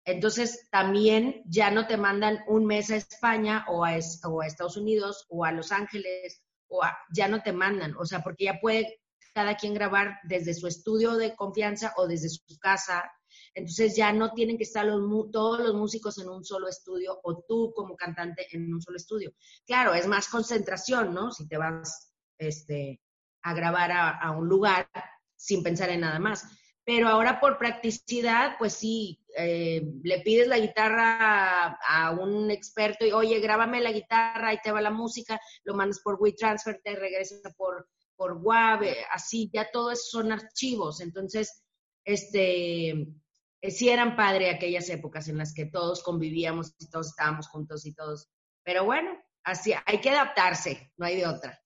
Entonces, 0.05 0.67
también 0.69 1.43
ya 1.45 1.71
no 1.71 1.87
te 1.87 1.97
mandan 1.97 2.43
un 2.47 2.65
mes 2.65 2.91
a 2.91 2.97
España 2.97 3.65
o 3.69 3.85
a, 3.85 3.95
Estados 3.95 4.75
Unidos 4.75 5.25
o 5.29 5.45
a 5.45 5.51
Los 5.51 5.71
Ángeles, 5.71 6.43
o 6.67 6.81
ya 7.13 7.27
no 7.27 7.41
te 7.41 7.53
mandan, 7.53 7.95
o 7.97 8.05
sea, 8.05 8.21
porque 8.21 8.45
ya 8.45 8.59
puede 8.59 8.99
cada 9.33 9.55
quien 9.55 9.73
grabar 9.73 10.19
desde 10.23 10.53
su 10.53 10.67
estudio 10.67 11.15
de 11.15 11.35
confianza 11.35 11.93
o 11.97 12.07
desde 12.07 12.29
su 12.29 12.59
casa. 12.59 13.11
Entonces 13.55 13.95
ya 13.95 14.11
no 14.11 14.33
tienen 14.33 14.57
que 14.57 14.63
estar 14.63 14.85
todos 15.31 15.59
los 15.59 15.73
músicos 15.73 16.17
en 16.19 16.29
un 16.29 16.43
solo 16.43 16.67
estudio 16.67 17.19
o 17.23 17.43
tú 17.47 17.71
como 17.75 17.95
cantante 17.95 18.47
en 18.51 18.73
un 18.73 18.81
solo 18.81 18.97
estudio. 18.97 19.33
Claro, 19.65 19.93
es 19.93 20.07
más 20.07 20.27
concentración, 20.27 21.13
¿no? 21.13 21.31
Si 21.31 21.47
te 21.47 21.57
vas 21.57 22.13
este, 22.37 23.01
a 23.41 23.53
grabar 23.53 23.91
a 23.91 24.31
un 24.31 24.47
lugar 24.47 24.87
sin 25.35 25.63
pensar 25.63 25.89
en 25.89 26.01
nada 26.01 26.19
más 26.19 26.45
pero 26.85 27.07
ahora 27.07 27.39
por 27.39 27.57
practicidad, 27.57 28.55
pues 28.57 28.73
sí, 28.73 29.23
eh, 29.37 29.81
le 30.03 30.19
pides 30.19 30.47
la 30.47 30.59
guitarra 30.59 31.77
a, 31.87 32.11
un 32.11 32.51
experto 32.51 33.05
y, 33.05 33.11
oye, 33.11 33.39
grábame 33.39 33.79
la 33.81 33.91
guitarra, 33.91 34.49
ahí 34.49 34.57
te 34.61 34.71
va 34.71 34.81
la 34.81 34.91
música, 34.91 35.39
lo 35.63 35.75
mandas 35.75 36.01
por 36.01 36.17
WeTransfer, 36.19 36.81
te 36.83 36.95
regresa 36.95 37.53
por, 37.57 37.87
por 38.15 38.33
WAV, 38.33 38.85
así, 39.11 39.49
ya 39.53 39.71
todo 39.71 39.91
eso 39.91 40.03
son 40.19 40.31
archivos. 40.31 40.99
Entonces, 40.99 41.63
este, 42.03 42.89
eh, 42.89 43.71
sí 43.71 43.89
eran 43.89 44.17
padre 44.17 44.49
aquellas 44.49 44.89
épocas 44.89 45.29
en 45.29 45.37
las 45.37 45.53
que 45.53 45.65
todos 45.65 46.03
convivíamos 46.03 46.75
y 46.79 46.89
todos 46.89 47.07
estábamos 47.07 47.47
juntos 47.47 47.85
y 47.85 47.93
todos. 47.93 48.27
Pero 48.63 48.83
bueno, 48.83 49.17
así, 49.43 49.73
hay 49.85 50.01
que 50.01 50.09
adaptarse, 50.09 50.91
no 50.97 51.05
hay 51.05 51.15
de 51.15 51.27
otra. 51.27 51.61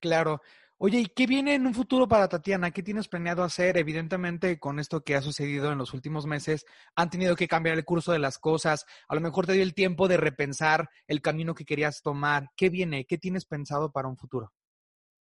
Claro. 0.00 0.40
Oye, 0.80 1.00
¿y 1.00 1.06
qué 1.06 1.26
viene 1.26 1.56
en 1.56 1.66
un 1.66 1.74
futuro 1.74 2.06
para 2.06 2.28
Tatiana? 2.28 2.70
¿Qué 2.70 2.84
tienes 2.84 3.08
planeado 3.08 3.42
hacer? 3.42 3.76
Evidentemente, 3.76 4.60
con 4.60 4.78
esto 4.78 5.02
que 5.02 5.16
ha 5.16 5.22
sucedido 5.22 5.72
en 5.72 5.78
los 5.78 5.92
últimos 5.92 6.24
meses, 6.24 6.66
han 6.94 7.10
tenido 7.10 7.34
que 7.34 7.48
cambiar 7.48 7.76
el 7.76 7.84
curso 7.84 8.12
de 8.12 8.20
las 8.20 8.38
cosas. 8.38 8.86
A 9.08 9.16
lo 9.16 9.20
mejor 9.20 9.44
te 9.44 9.54
dio 9.54 9.64
el 9.64 9.74
tiempo 9.74 10.06
de 10.06 10.18
repensar 10.18 10.88
el 11.08 11.20
camino 11.20 11.52
que 11.52 11.64
querías 11.64 12.00
tomar. 12.00 12.52
¿Qué 12.56 12.68
viene? 12.68 13.06
¿Qué 13.06 13.18
tienes 13.18 13.44
pensado 13.44 13.90
para 13.90 14.06
un 14.06 14.16
futuro? 14.16 14.52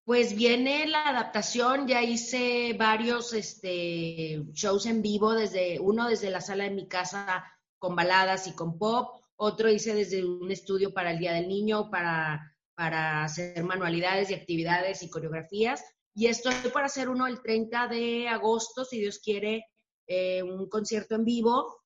Pues 0.06 0.34
viene 0.34 0.86
la 0.86 1.08
adaptación, 1.08 1.86
ya 1.86 2.02
hice 2.02 2.74
varios 2.78 3.34
este, 3.34 4.44
shows 4.52 4.86
en 4.86 5.02
vivo, 5.02 5.34
desde 5.34 5.78
uno 5.78 6.08
desde 6.08 6.30
la 6.30 6.40
sala 6.40 6.64
de 6.64 6.70
mi 6.70 6.88
casa 6.88 7.44
con 7.78 7.94
baladas 7.94 8.46
y 8.46 8.54
con 8.54 8.78
pop, 8.78 9.20
otro 9.36 9.70
hice 9.70 9.94
desde 9.94 10.24
un 10.24 10.50
estudio 10.50 10.94
para 10.94 11.10
el 11.10 11.18
Día 11.18 11.34
del 11.34 11.48
Niño, 11.48 11.90
para 11.90 12.53
para 12.74 13.24
hacer 13.24 13.62
manualidades 13.64 14.30
y 14.30 14.34
actividades 14.34 15.02
y 15.02 15.10
coreografías. 15.10 15.84
Y 16.14 16.26
estoy 16.26 16.54
para 16.72 16.86
hacer 16.86 17.08
uno 17.08 17.26
el 17.26 17.42
30 17.42 17.88
de 17.88 18.28
agosto, 18.28 18.84
si 18.84 19.00
Dios 19.00 19.18
quiere, 19.18 19.64
eh, 20.06 20.42
un 20.42 20.68
concierto 20.68 21.14
en 21.14 21.24
vivo, 21.24 21.82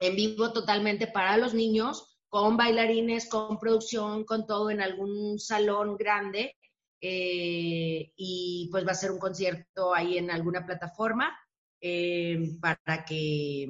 en 0.00 0.16
vivo 0.16 0.52
totalmente 0.52 1.06
para 1.06 1.36
los 1.36 1.54
niños, 1.54 2.18
con 2.28 2.56
bailarines, 2.56 3.28
con 3.28 3.58
producción, 3.58 4.24
con 4.24 4.46
todo 4.46 4.70
en 4.70 4.80
algún 4.80 5.38
salón 5.38 5.96
grande. 5.96 6.56
Eh, 7.00 8.12
y 8.16 8.68
pues 8.70 8.86
va 8.86 8.92
a 8.92 8.94
ser 8.94 9.10
un 9.10 9.18
concierto 9.18 9.94
ahí 9.94 10.16
en 10.16 10.30
alguna 10.30 10.64
plataforma 10.64 11.36
eh, 11.80 12.56
para 12.60 13.04
que 13.04 13.68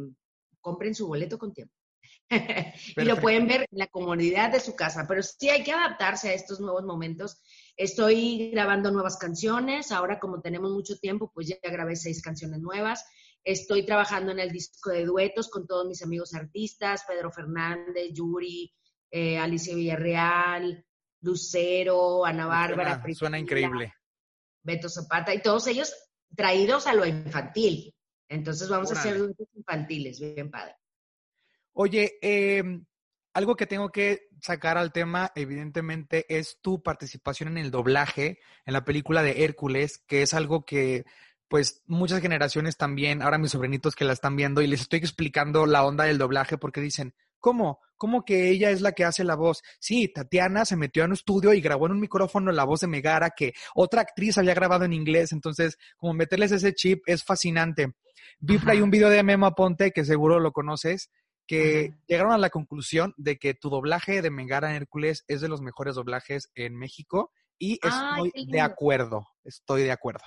compren 0.60 0.94
su 0.94 1.08
boleto 1.08 1.36
con 1.36 1.52
tiempo. 1.52 1.74
y 2.96 3.04
lo 3.04 3.20
pueden 3.20 3.46
ver 3.46 3.62
en 3.70 3.78
la 3.78 3.86
comunidad 3.86 4.50
de 4.50 4.60
su 4.60 4.74
casa, 4.74 5.06
pero 5.06 5.22
sí 5.22 5.50
hay 5.50 5.62
que 5.62 5.72
adaptarse 5.72 6.30
a 6.30 6.34
estos 6.34 6.60
nuevos 6.60 6.84
momentos. 6.84 7.40
Estoy 7.76 8.50
grabando 8.50 8.90
nuevas 8.90 9.16
canciones, 9.16 9.92
ahora 9.92 10.18
como 10.18 10.40
tenemos 10.40 10.72
mucho 10.72 10.96
tiempo, 10.98 11.30
pues 11.32 11.48
ya 11.48 11.56
grabé 11.62 11.96
seis 11.96 12.22
canciones 12.22 12.60
nuevas. 12.60 13.04
Estoy 13.44 13.84
trabajando 13.84 14.32
en 14.32 14.38
el 14.38 14.50
disco 14.50 14.90
de 14.90 15.04
duetos 15.04 15.50
con 15.50 15.66
todos 15.66 15.86
mis 15.86 16.02
amigos 16.02 16.34
artistas, 16.34 17.04
Pedro 17.06 17.30
Fernández, 17.30 18.10
Yuri, 18.12 18.72
eh, 19.10 19.38
Alicia 19.38 19.74
Villarreal, 19.74 20.84
Lucero, 21.20 22.24
Ana 22.24 22.46
Bárbara. 22.46 23.02
Suena, 23.12 23.38
increíble. 23.38 23.92
Beto 24.62 24.88
Zapata 24.88 25.34
y 25.34 25.42
todos 25.42 25.66
ellos 25.66 25.94
traídos 26.34 26.86
a 26.86 26.94
lo 26.94 27.04
infantil. 27.04 27.94
Entonces 28.28 28.68
vamos 28.68 28.90
a 28.90 28.98
hacer 28.98 29.18
duetos 29.18 29.48
infantiles, 29.54 30.20
bien 30.20 30.50
padre. 30.50 30.74
Oye, 31.74 32.18
em, 32.22 32.86
algo 33.34 33.56
que 33.56 33.66
tengo 33.66 33.90
que 33.90 34.28
sacar 34.40 34.78
al 34.78 34.92
tema, 34.92 35.32
evidentemente, 35.34 36.24
es 36.28 36.58
tu 36.62 36.82
participación 36.82 37.48
en 37.48 37.58
el 37.58 37.72
doblaje 37.72 38.38
en 38.64 38.72
la 38.72 38.84
película 38.84 39.22
de 39.24 39.44
Hércules, 39.44 39.98
que 40.06 40.22
es 40.22 40.34
algo 40.34 40.64
que, 40.64 41.04
pues, 41.48 41.82
muchas 41.86 42.20
generaciones 42.20 42.76
también, 42.76 43.22
ahora 43.22 43.38
mis 43.38 43.50
sobrinitos 43.50 43.96
que 43.96 44.04
la 44.04 44.12
están 44.12 44.36
viendo, 44.36 44.62
y 44.62 44.68
les 44.68 44.82
estoy 44.82 45.00
explicando 45.00 45.66
la 45.66 45.84
onda 45.84 46.04
del 46.04 46.18
doblaje 46.18 46.58
porque 46.58 46.80
dicen, 46.80 47.12
¿cómo? 47.40 47.80
¿Cómo 47.96 48.24
que 48.24 48.50
ella 48.50 48.70
es 48.70 48.80
la 48.80 48.92
que 48.92 49.04
hace 49.04 49.24
la 49.24 49.34
voz? 49.34 49.62
Sí, 49.80 50.08
Tatiana 50.08 50.64
se 50.64 50.76
metió 50.76 51.02
en 51.02 51.10
un 51.10 51.14
estudio 51.14 51.54
y 51.54 51.60
grabó 51.60 51.86
en 51.86 51.92
un 51.92 52.00
micrófono 52.00 52.52
la 52.52 52.64
voz 52.64 52.80
de 52.80 52.86
Megara 52.86 53.30
que 53.30 53.52
otra 53.74 54.02
actriz 54.02 54.38
había 54.38 54.54
grabado 54.54 54.84
en 54.84 54.92
inglés, 54.92 55.32
entonces 55.32 55.76
como 55.96 56.14
meterles 56.14 56.52
ese 56.52 56.72
chip 56.72 57.02
es 57.06 57.24
fascinante. 57.24 57.94
Vi 58.38 58.58
por 58.58 58.70
ahí 58.70 58.80
un 58.80 58.90
video 58.90 59.10
de 59.10 59.22
Memo 59.22 59.46
Aponte, 59.46 59.90
que 59.90 60.04
seguro 60.04 60.38
lo 60.40 60.52
conoces, 60.52 61.10
que 61.46 61.94
llegaron 62.06 62.32
a 62.32 62.38
la 62.38 62.50
conclusión 62.50 63.14
de 63.16 63.38
que 63.38 63.54
tu 63.54 63.70
doblaje 63.70 64.22
de 64.22 64.30
Megara 64.30 64.70
en 64.70 64.76
Hércules 64.76 65.24
es 65.28 65.40
de 65.40 65.48
los 65.48 65.60
mejores 65.60 65.94
doblajes 65.94 66.50
en 66.54 66.76
México 66.76 67.32
y 67.58 67.78
estoy 67.82 68.32
de 68.46 68.60
acuerdo, 68.60 69.26
estoy 69.44 69.82
de 69.82 69.92
acuerdo. 69.92 70.24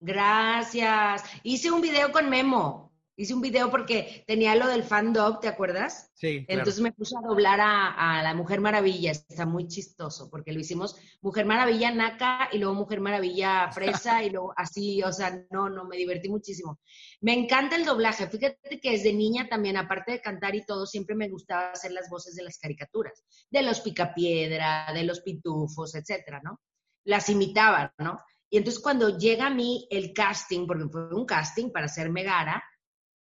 Gracias. 0.00 1.24
Hice 1.42 1.70
un 1.70 1.80
video 1.80 2.12
con 2.12 2.28
Memo. 2.28 2.93
Hice 3.16 3.32
un 3.32 3.40
video 3.40 3.70
porque 3.70 4.24
tenía 4.26 4.56
lo 4.56 4.66
del 4.66 4.82
fan 4.82 5.12
dog, 5.12 5.38
¿te 5.38 5.46
acuerdas? 5.46 6.10
Sí. 6.14 6.44
Entonces 6.48 6.80
me 6.80 6.90
puse 6.90 7.14
a 7.16 7.26
doblar 7.26 7.60
a, 7.62 8.22
la 8.24 8.34
Mujer 8.34 8.60
Maravilla. 8.60 9.12
Está 9.12 9.46
muy 9.46 9.68
chistoso 9.68 10.28
porque 10.30 10.52
lo 10.52 10.58
hicimos 10.58 10.96
Mujer 11.20 11.46
Maravilla 11.46 11.92
Naca 11.92 12.48
y 12.50 12.58
luego 12.58 12.74
Mujer 12.74 13.00
Maravilla 13.00 13.70
Fresa 13.72 14.24
y 14.24 14.30
luego 14.30 14.52
así, 14.56 15.00
o 15.04 15.12
sea, 15.12 15.44
no, 15.50 15.70
no, 15.70 15.84
me 15.84 15.96
divertí 15.96 16.28
muchísimo. 16.28 16.80
Me 17.20 17.34
encanta 17.34 17.76
el 17.76 17.84
doblaje. 17.84 18.26
Fíjate 18.26 18.80
que 18.80 18.90
desde 18.90 19.12
niña 19.12 19.48
también, 19.48 19.76
aparte 19.76 20.10
de 20.10 20.20
cantar 20.20 20.56
y 20.56 20.66
todo, 20.66 20.84
siempre 20.84 21.14
me 21.14 21.28
gustaba 21.28 21.70
hacer 21.70 21.92
las 21.92 22.10
voces 22.10 22.34
de 22.34 22.42
las 22.42 22.58
caricaturas, 22.58 23.24
de 23.48 23.62
los 23.62 23.80
Picapiedra, 23.80 24.92
de 24.92 25.04
los 25.04 25.20
Pitufos, 25.20 25.94
etcétera, 25.94 26.40
¿no? 26.42 26.60
Las 27.04 27.28
imitaba, 27.28 27.94
¿no? 27.98 28.18
Y 28.50 28.58
entonces 28.58 28.82
cuando 28.82 29.18
llega 29.18 29.46
a 29.46 29.50
mí 29.50 29.86
el 29.90 30.12
casting, 30.12 30.66
porque 30.66 30.88
fue 30.88 31.14
un 31.14 31.26
casting 31.26 31.70
para 31.70 31.88
ser 31.88 32.10
Megara, 32.10 32.62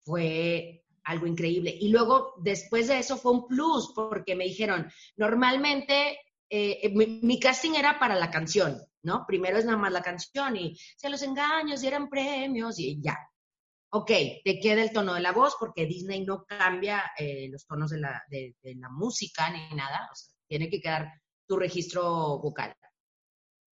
fue 0.05 0.85
algo 1.05 1.27
increíble. 1.27 1.77
Y 1.79 1.89
luego, 1.89 2.35
después 2.39 2.89
de 2.89 2.99
eso, 2.99 3.17
fue 3.17 3.33
un 3.33 3.47
plus, 3.47 3.93
porque 3.95 4.35
me 4.35 4.45
dijeron, 4.45 4.91
normalmente 5.17 6.19
eh, 6.49 6.91
mi, 6.95 7.41
casting 7.41 7.75
era 7.75 7.99
para 7.99 8.15
la 8.15 8.31
canción, 8.31 8.79
¿no? 9.03 9.25
Primero 9.27 9.59
es 9.59 9.65
nada 9.65 9.79
más 9.79 9.93
la 9.93 10.03
canción 10.03 10.57
y 10.57 10.77
se 10.97 11.09
los 11.09 11.23
engaños 11.23 11.83
y 11.83 11.87
eran 11.87 12.09
premios 12.09 12.79
y 12.79 13.01
ya. 13.01 13.19
Ok, 13.95 14.11
te 14.45 14.59
queda 14.61 14.83
el 14.83 14.93
tono 14.93 15.15
de 15.15 15.21
la 15.21 15.33
voz 15.33 15.57
porque 15.59 15.87
Disney 15.87 16.25
no 16.25 16.45
cambia 16.45 17.13
eh, 17.19 17.49
los 17.51 17.67
tonos 17.67 17.91
de 17.91 18.01
la, 18.01 18.23
de, 18.29 18.55
la, 18.63 18.89
música 18.89 19.51
ni 19.51 19.77
nada, 19.77 20.09
o 20.11 20.15
sea, 20.15 20.35
tiene 20.47 20.71
que 20.71 20.81
quedar 20.81 21.11
tu 21.47 21.57
registro 21.57 22.39
vocal. 22.39 22.75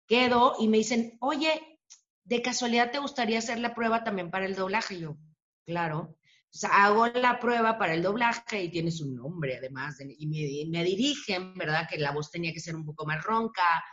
Quedo 0.07 0.55
y 0.59 0.67
me 0.67 0.77
dicen, 0.77 1.17
oye, 1.19 1.79
¿de 2.23 2.41
casualidad 2.41 2.91
te 2.91 2.99
gustaría 2.99 3.39
hacer 3.39 3.59
la 3.59 3.75
prueba 3.75 4.03
también 4.03 4.31
para 4.31 4.45
el 4.45 4.55
doblaje? 4.55 4.95
Y 4.95 4.99
yo, 5.01 5.17
claro. 5.65 6.16
O 6.53 6.57
sea, 6.57 6.85
hago 6.85 7.07
la 7.07 7.39
prueba 7.39 7.77
para 7.77 7.93
el 7.93 8.01
doblaje 8.01 8.63
y 8.63 8.71
tiene 8.71 8.89
su 8.89 9.11
nombre 9.13 9.57
además, 9.57 9.97
y 9.99 10.67
me, 10.67 10.83
dirigen, 10.83 11.53
¿verdad? 11.55 11.87
Que 11.89 11.97
la 11.97 12.11
voz 12.11 12.31
tenía 12.31 12.53
que 12.53 12.59
ser 12.59 12.75
un 12.75 12.85
poco 12.85 13.05
más 13.05 13.23
ronca 13.23 13.83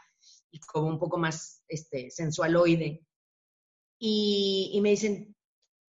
y 0.50 0.60
como 0.60 0.88
un 0.88 0.98
poco 0.98 1.18
más 1.18 1.62
este, 1.68 2.10
sensualoide. 2.10 3.04
Y, 3.98 4.70
y 4.72 4.80
me 4.80 4.90
dicen, 4.90 5.34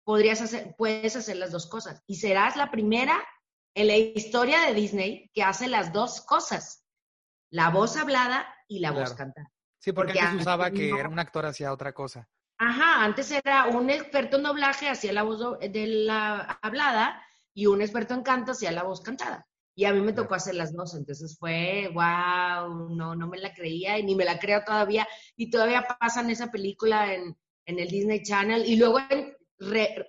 podrías 0.05 0.41
hacer, 0.41 0.75
puedes 0.77 1.17
hacer 1.17 1.37
las 1.37 1.53
dos 1.53 1.67
cosas. 1.67 2.03
Y 2.07 2.17
serás 2.17 2.57
la 2.57 2.71
primera 2.71 3.23
en 3.75 3.87
la 3.87 3.97
historia 3.97 4.63
de 4.63 4.75
Disney 4.75 5.31
que 5.33 5.43
hace 5.43 5.69
las 5.69 5.93
dos 5.93 6.23
cosas, 6.23 6.85
la 7.51 7.71
voz 7.71 7.97
hablada 7.97 8.47
y 8.67 8.81
la 8.81 8.91
voz 8.91 9.15
cantada. 9.15 9.53
Sí, 9.79 9.93
porque, 9.93 10.19
antes 10.19 10.41
usaba 10.41 10.71
que 10.71 10.89
era 10.91 11.09
un 11.09 11.19
actor 11.19 11.47
hacia 11.47 11.73
otra 11.73 11.93
cosa. 11.93 12.29
Ajá, 12.59 13.05
antes 13.05 13.31
era 13.31 13.67
un 13.67 13.89
experto 13.89 14.37
en 14.37 14.43
doblaje, 14.43 14.89
hacía 14.89 15.13
la 15.13 15.23
voz 15.23 15.59
de 15.61 15.87
la 15.87 16.59
hablada, 16.61 17.23
y 17.55 17.67
un 17.67 17.81
experto 17.81 18.15
en 18.15 18.23
canto 18.23 18.53
hacía 18.53 18.73
la 18.73 18.83
voz 18.83 19.01
cantada. 19.01 19.47
Y 19.75 19.85
a 19.85 19.93
mí 19.93 20.01
me 20.01 20.13
tocó 20.13 20.35
hacer 20.35 20.57
las 20.57 20.73
dos, 20.73 20.95
entonces 20.95 21.37
fue, 21.39 21.89
wow, 21.95 22.89
no, 22.91 23.15
no 23.15 23.29
me 23.29 23.39
la 23.39 23.53
creía 23.55 23.99
y 23.99 24.03
ni 24.03 24.17
me 24.17 24.25
la 24.25 24.39
creo 24.39 24.63
todavía. 24.65 25.07
Y 25.37 25.51
todavía 25.51 25.87
pasan 26.01 26.31
esa 26.31 26.51
película 26.51 27.15
en, 27.15 27.37
en 27.67 27.79
el 27.79 27.89
Disney 27.89 28.23
Channel. 28.23 28.65
Y 28.67 28.77
luego 28.77 28.99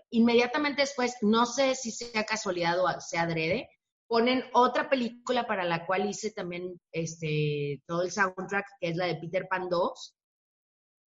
inmediatamente 0.10 0.82
después, 0.82 1.18
no 1.22 1.46
sé 1.46 1.76
si 1.76 1.92
sea 1.92 2.24
casualidad 2.24 2.80
o 2.80 3.02
sea 3.02 3.24
adrede, 3.24 3.70
ponen 4.08 4.44
otra 4.54 4.90
película 4.90 5.46
para 5.46 5.66
la 5.66 5.86
cual 5.86 6.10
hice 6.10 6.32
también 6.32 6.80
este, 6.92 7.82
todo 7.86 8.02
el 8.04 8.12
soundtrack, 8.12 8.66
que 8.80 8.90
es 8.90 8.96
la 8.96 9.06
de 9.06 9.16
Peter 9.16 9.48
Pan 9.48 9.70
2, 9.70 10.16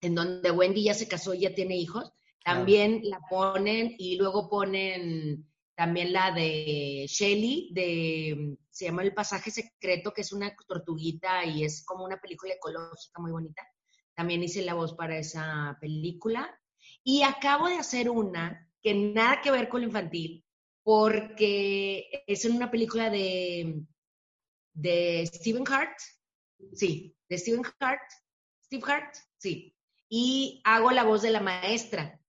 en 0.02 0.16
donde 0.16 0.50
Wendy 0.50 0.84
ya 0.84 0.94
se 0.94 1.08
casó 1.08 1.32
y 1.32 1.40
ya 1.40 1.54
tiene 1.54 1.76
hijos, 1.76 2.12
también 2.44 3.00
la 3.04 3.20
ponen 3.30 3.94
y 3.98 4.16
luego 4.16 4.50
ponen 4.50 5.48
también 5.76 6.12
la 6.12 6.32
de 6.32 7.06
Shelly, 7.08 7.70
de, 7.72 8.56
se 8.68 8.86
llama 8.86 9.02
El 9.02 9.14
Pasaje 9.14 9.50
Secreto, 9.50 10.12
que 10.12 10.22
es 10.22 10.32
una 10.32 10.54
tortuguita 10.66 11.44
y 11.44 11.64
es 11.64 11.84
como 11.84 12.04
una 12.04 12.20
película 12.20 12.52
ecológica 12.52 13.20
muy 13.20 13.30
bonita. 13.30 13.62
También 14.14 14.42
hice 14.42 14.62
la 14.62 14.74
voz 14.74 14.94
para 14.94 15.16
esa 15.16 15.78
película. 15.80 16.50
Y 17.04 17.22
acabo 17.22 17.68
de 17.68 17.76
hacer 17.76 18.10
una 18.10 18.68
que 18.82 18.92
nada 18.94 19.40
que 19.40 19.52
ver 19.52 19.68
con 19.68 19.80
lo 19.80 19.86
infantil, 19.86 20.44
porque 20.82 22.24
es 22.26 22.44
en 22.44 22.56
una 22.56 22.70
película 22.70 23.08
de, 23.08 23.80
de 24.74 25.26
Stephen 25.26 25.64
Hart. 25.68 25.96
Sí, 26.72 27.16
de 27.28 27.38
Stephen 27.38 27.62
Hart. 27.80 28.02
Steve 28.64 28.82
Hart, 28.84 29.14
sí 29.38 29.74
y 30.14 30.60
hago 30.64 30.90
la 30.90 31.04
voz 31.04 31.22
de 31.22 31.30
la 31.30 31.40
maestra, 31.40 32.20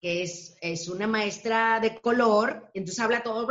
que 0.00 0.22
es, 0.22 0.56
es 0.60 0.88
una 0.88 1.08
maestra 1.08 1.80
de 1.80 2.00
color, 2.00 2.70
entonces 2.72 3.00
habla 3.00 3.24
todo, 3.24 3.48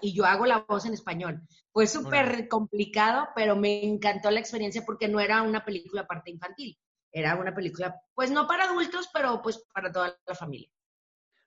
y 0.00 0.14
yo 0.14 0.24
hago 0.24 0.46
la 0.46 0.58
voz 0.60 0.86
en 0.86 0.94
español. 0.94 1.42
Fue 1.72 1.88
súper 1.88 2.46
complicado, 2.46 3.30
pero 3.34 3.56
me 3.56 3.84
encantó 3.84 4.30
la 4.30 4.38
experiencia 4.38 4.84
porque 4.86 5.08
no 5.08 5.18
era 5.18 5.42
una 5.42 5.64
película 5.64 6.06
parte 6.06 6.30
infantil, 6.30 6.78
era 7.10 7.34
una 7.34 7.52
película, 7.52 8.00
pues 8.14 8.30
no 8.30 8.46
para 8.46 8.66
adultos, 8.66 9.10
pero 9.12 9.42
pues 9.42 9.60
para 9.74 9.90
toda 9.90 10.16
la 10.24 10.34
familia. 10.36 10.70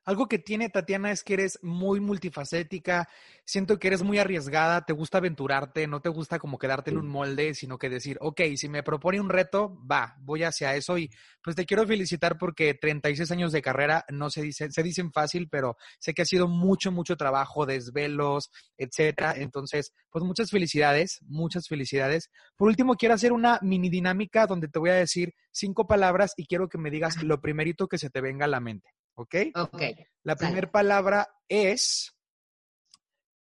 Algo 0.08 0.30
que 0.30 0.40
tiene 0.40 0.70
Tatiana 0.70 1.12
es 1.12 1.22
que 1.22 1.34
eres 1.34 1.60
muy 1.62 2.00
multifacética, 2.00 3.10
siento 3.44 3.78
que 3.78 3.90
eres 3.90 4.04
muy 4.04 4.20
arriesgada, 4.20 4.86
te 4.86 4.94
gusta 4.94 5.18
aventurarte, 5.18 5.86
no 5.86 6.00
te 6.00 6.08
gusta 6.08 6.40
como 6.40 6.58
quedarte 6.58 6.92
en 6.92 6.98
un 7.00 7.10
molde, 7.10 7.54
sino 7.54 7.78
que 7.78 7.90
decir, 7.90 8.18
ok, 8.22 8.40
si 8.56 8.70
me 8.70 8.84
propone 8.84 9.20
un 9.20 9.28
reto, 9.28 9.78
va, 9.86 10.16
voy 10.22 10.44
hacia 10.44 10.74
eso 10.76 10.98
y 10.98 11.10
pues 11.44 11.58
te 11.58 11.66
quiero 11.66 11.86
felicitar 11.86 12.38
porque 12.38 12.74
36 12.74 13.30
años 13.32 13.52
de 13.52 13.62
carrera 13.62 14.06
no 14.08 14.30
se 14.30 14.44
dicen, 14.44 14.72
se 14.72 14.82
dicen 14.82 15.12
fácil, 15.12 15.50
pero 15.50 15.76
sé 16.00 16.14
que 16.14 16.22
ha 16.22 16.26
sido 16.26 16.48
mucho, 16.48 16.90
mucho 16.90 17.18
trabajo, 17.18 17.66
desvelos, 17.66 18.50
etcétera. 18.78 19.34
Entonces, 19.36 19.92
pues 20.10 20.24
muchas 20.24 20.52
felicidades, 20.52 21.20
muchas 21.24 21.68
felicidades. 21.68 22.32
Por 22.56 22.70
último, 22.70 22.96
quiero 22.96 23.14
hacer 23.14 23.34
una 23.34 23.60
mini 23.62 23.90
dinámica 23.90 24.48
donde 24.48 24.70
te 24.70 24.80
voy 24.80 24.92
a 24.92 24.94
decir 24.94 25.34
cinco 25.52 25.86
palabras 25.86 26.32
y 26.38 26.46
quiero 26.46 26.70
que 26.70 26.78
me 26.78 26.92
digas 26.92 27.22
lo 27.24 27.42
primerito 27.42 27.90
que 27.90 27.98
se 27.98 28.10
te 28.10 28.22
venga 28.22 28.46
a 28.46 28.48
la 28.48 28.62
mente. 28.62 28.90
¿Ok? 29.20 29.36
Ok. 29.56 29.82
La 30.24 30.36
primera 30.36 30.70
palabra 30.70 31.28
es 31.48 32.16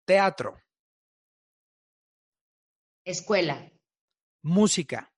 teatro. 0.05 0.59
Escuela. 3.05 3.71
Música. 4.41 5.13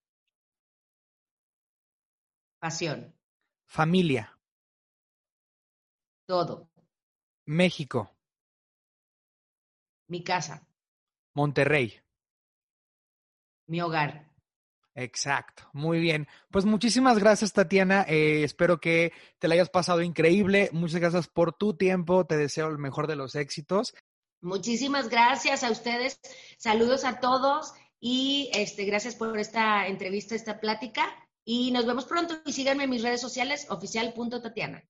Pasión. 2.60 3.17
Familia. 3.67 4.38
Todo. 6.28 6.69
México. 7.45 8.17
Mi 10.10 10.24
casa. 10.26 10.67
Monterrey. 11.36 12.04
Mi 13.67 13.80
hogar. 13.82 14.29
Exacto, 15.00 15.64
muy 15.72 16.02
bien. 16.02 16.28
Pues 16.52 16.66
muchísimas 16.66 17.20
gracias, 17.20 17.54
Tatiana. 17.54 18.06
Eh, 18.10 18.44
espero 18.44 18.82
que 18.82 19.14
te 19.40 19.48
la 19.48 19.54
hayas 19.54 19.70
pasado 19.70 20.02
increíble. 20.02 20.70
Muchas 20.74 21.00
gracias 21.00 21.30
por 21.30 21.54
tu 21.54 21.74
tiempo. 21.74 22.26
Te 22.26 22.36
deseo 22.36 22.68
el 22.68 22.78
mejor 22.78 23.08
de 23.08 23.16
los 23.16 23.36
éxitos. 23.36 23.94
Muchísimas 24.42 25.08
gracias 25.08 25.64
a 25.64 25.72
ustedes. 25.72 26.20
Saludos 26.58 27.06
a 27.06 27.22
todos 27.22 27.72
y 28.02 28.50
este, 28.54 28.84
gracias 28.84 29.16
por 29.16 29.40
esta 29.40 29.88
entrevista, 29.88 30.36
esta 30.36 30.60
plática. 30.60 31.06
Y 31.46 31.72
nos 31.72 31.86
vemos 31.86 32.04
pronto 32.04 32.36
y 32.46 32.52
síganme 32.52 32.84
en 32.84 32.90
mis 32.90 33.02
redes 33.02 33.22
sociales, 33.22 33.68
oficial.tatiana. 33.70 34.84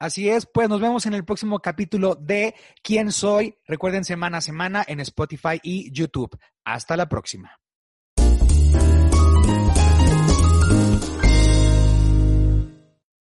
Así 0.00 0.28
es, 0.28 0.46
pues 0.46 0.68
nos 0.68 0.80
vemos 0.80 1.06
en 1.06 1.14
el 1.14 1.24
próximo 1.24 1.60
capítulo 1.60 2.16
de 2.16 2.56
¿Quién 2.82 3.12
soy? 3.12 3.56
Recuerden 3.66 4.04
semana 4.04 4.38
a 4.38 4.40
semana 4.40 4.84
en 4.88 4.98
Spotify 4.98 5.60
y 5.62 5.92
YouTube. 5.92 6.36
Hasta 6.64 6.96
la 6.96 7.08
próxima. 7.08 7.60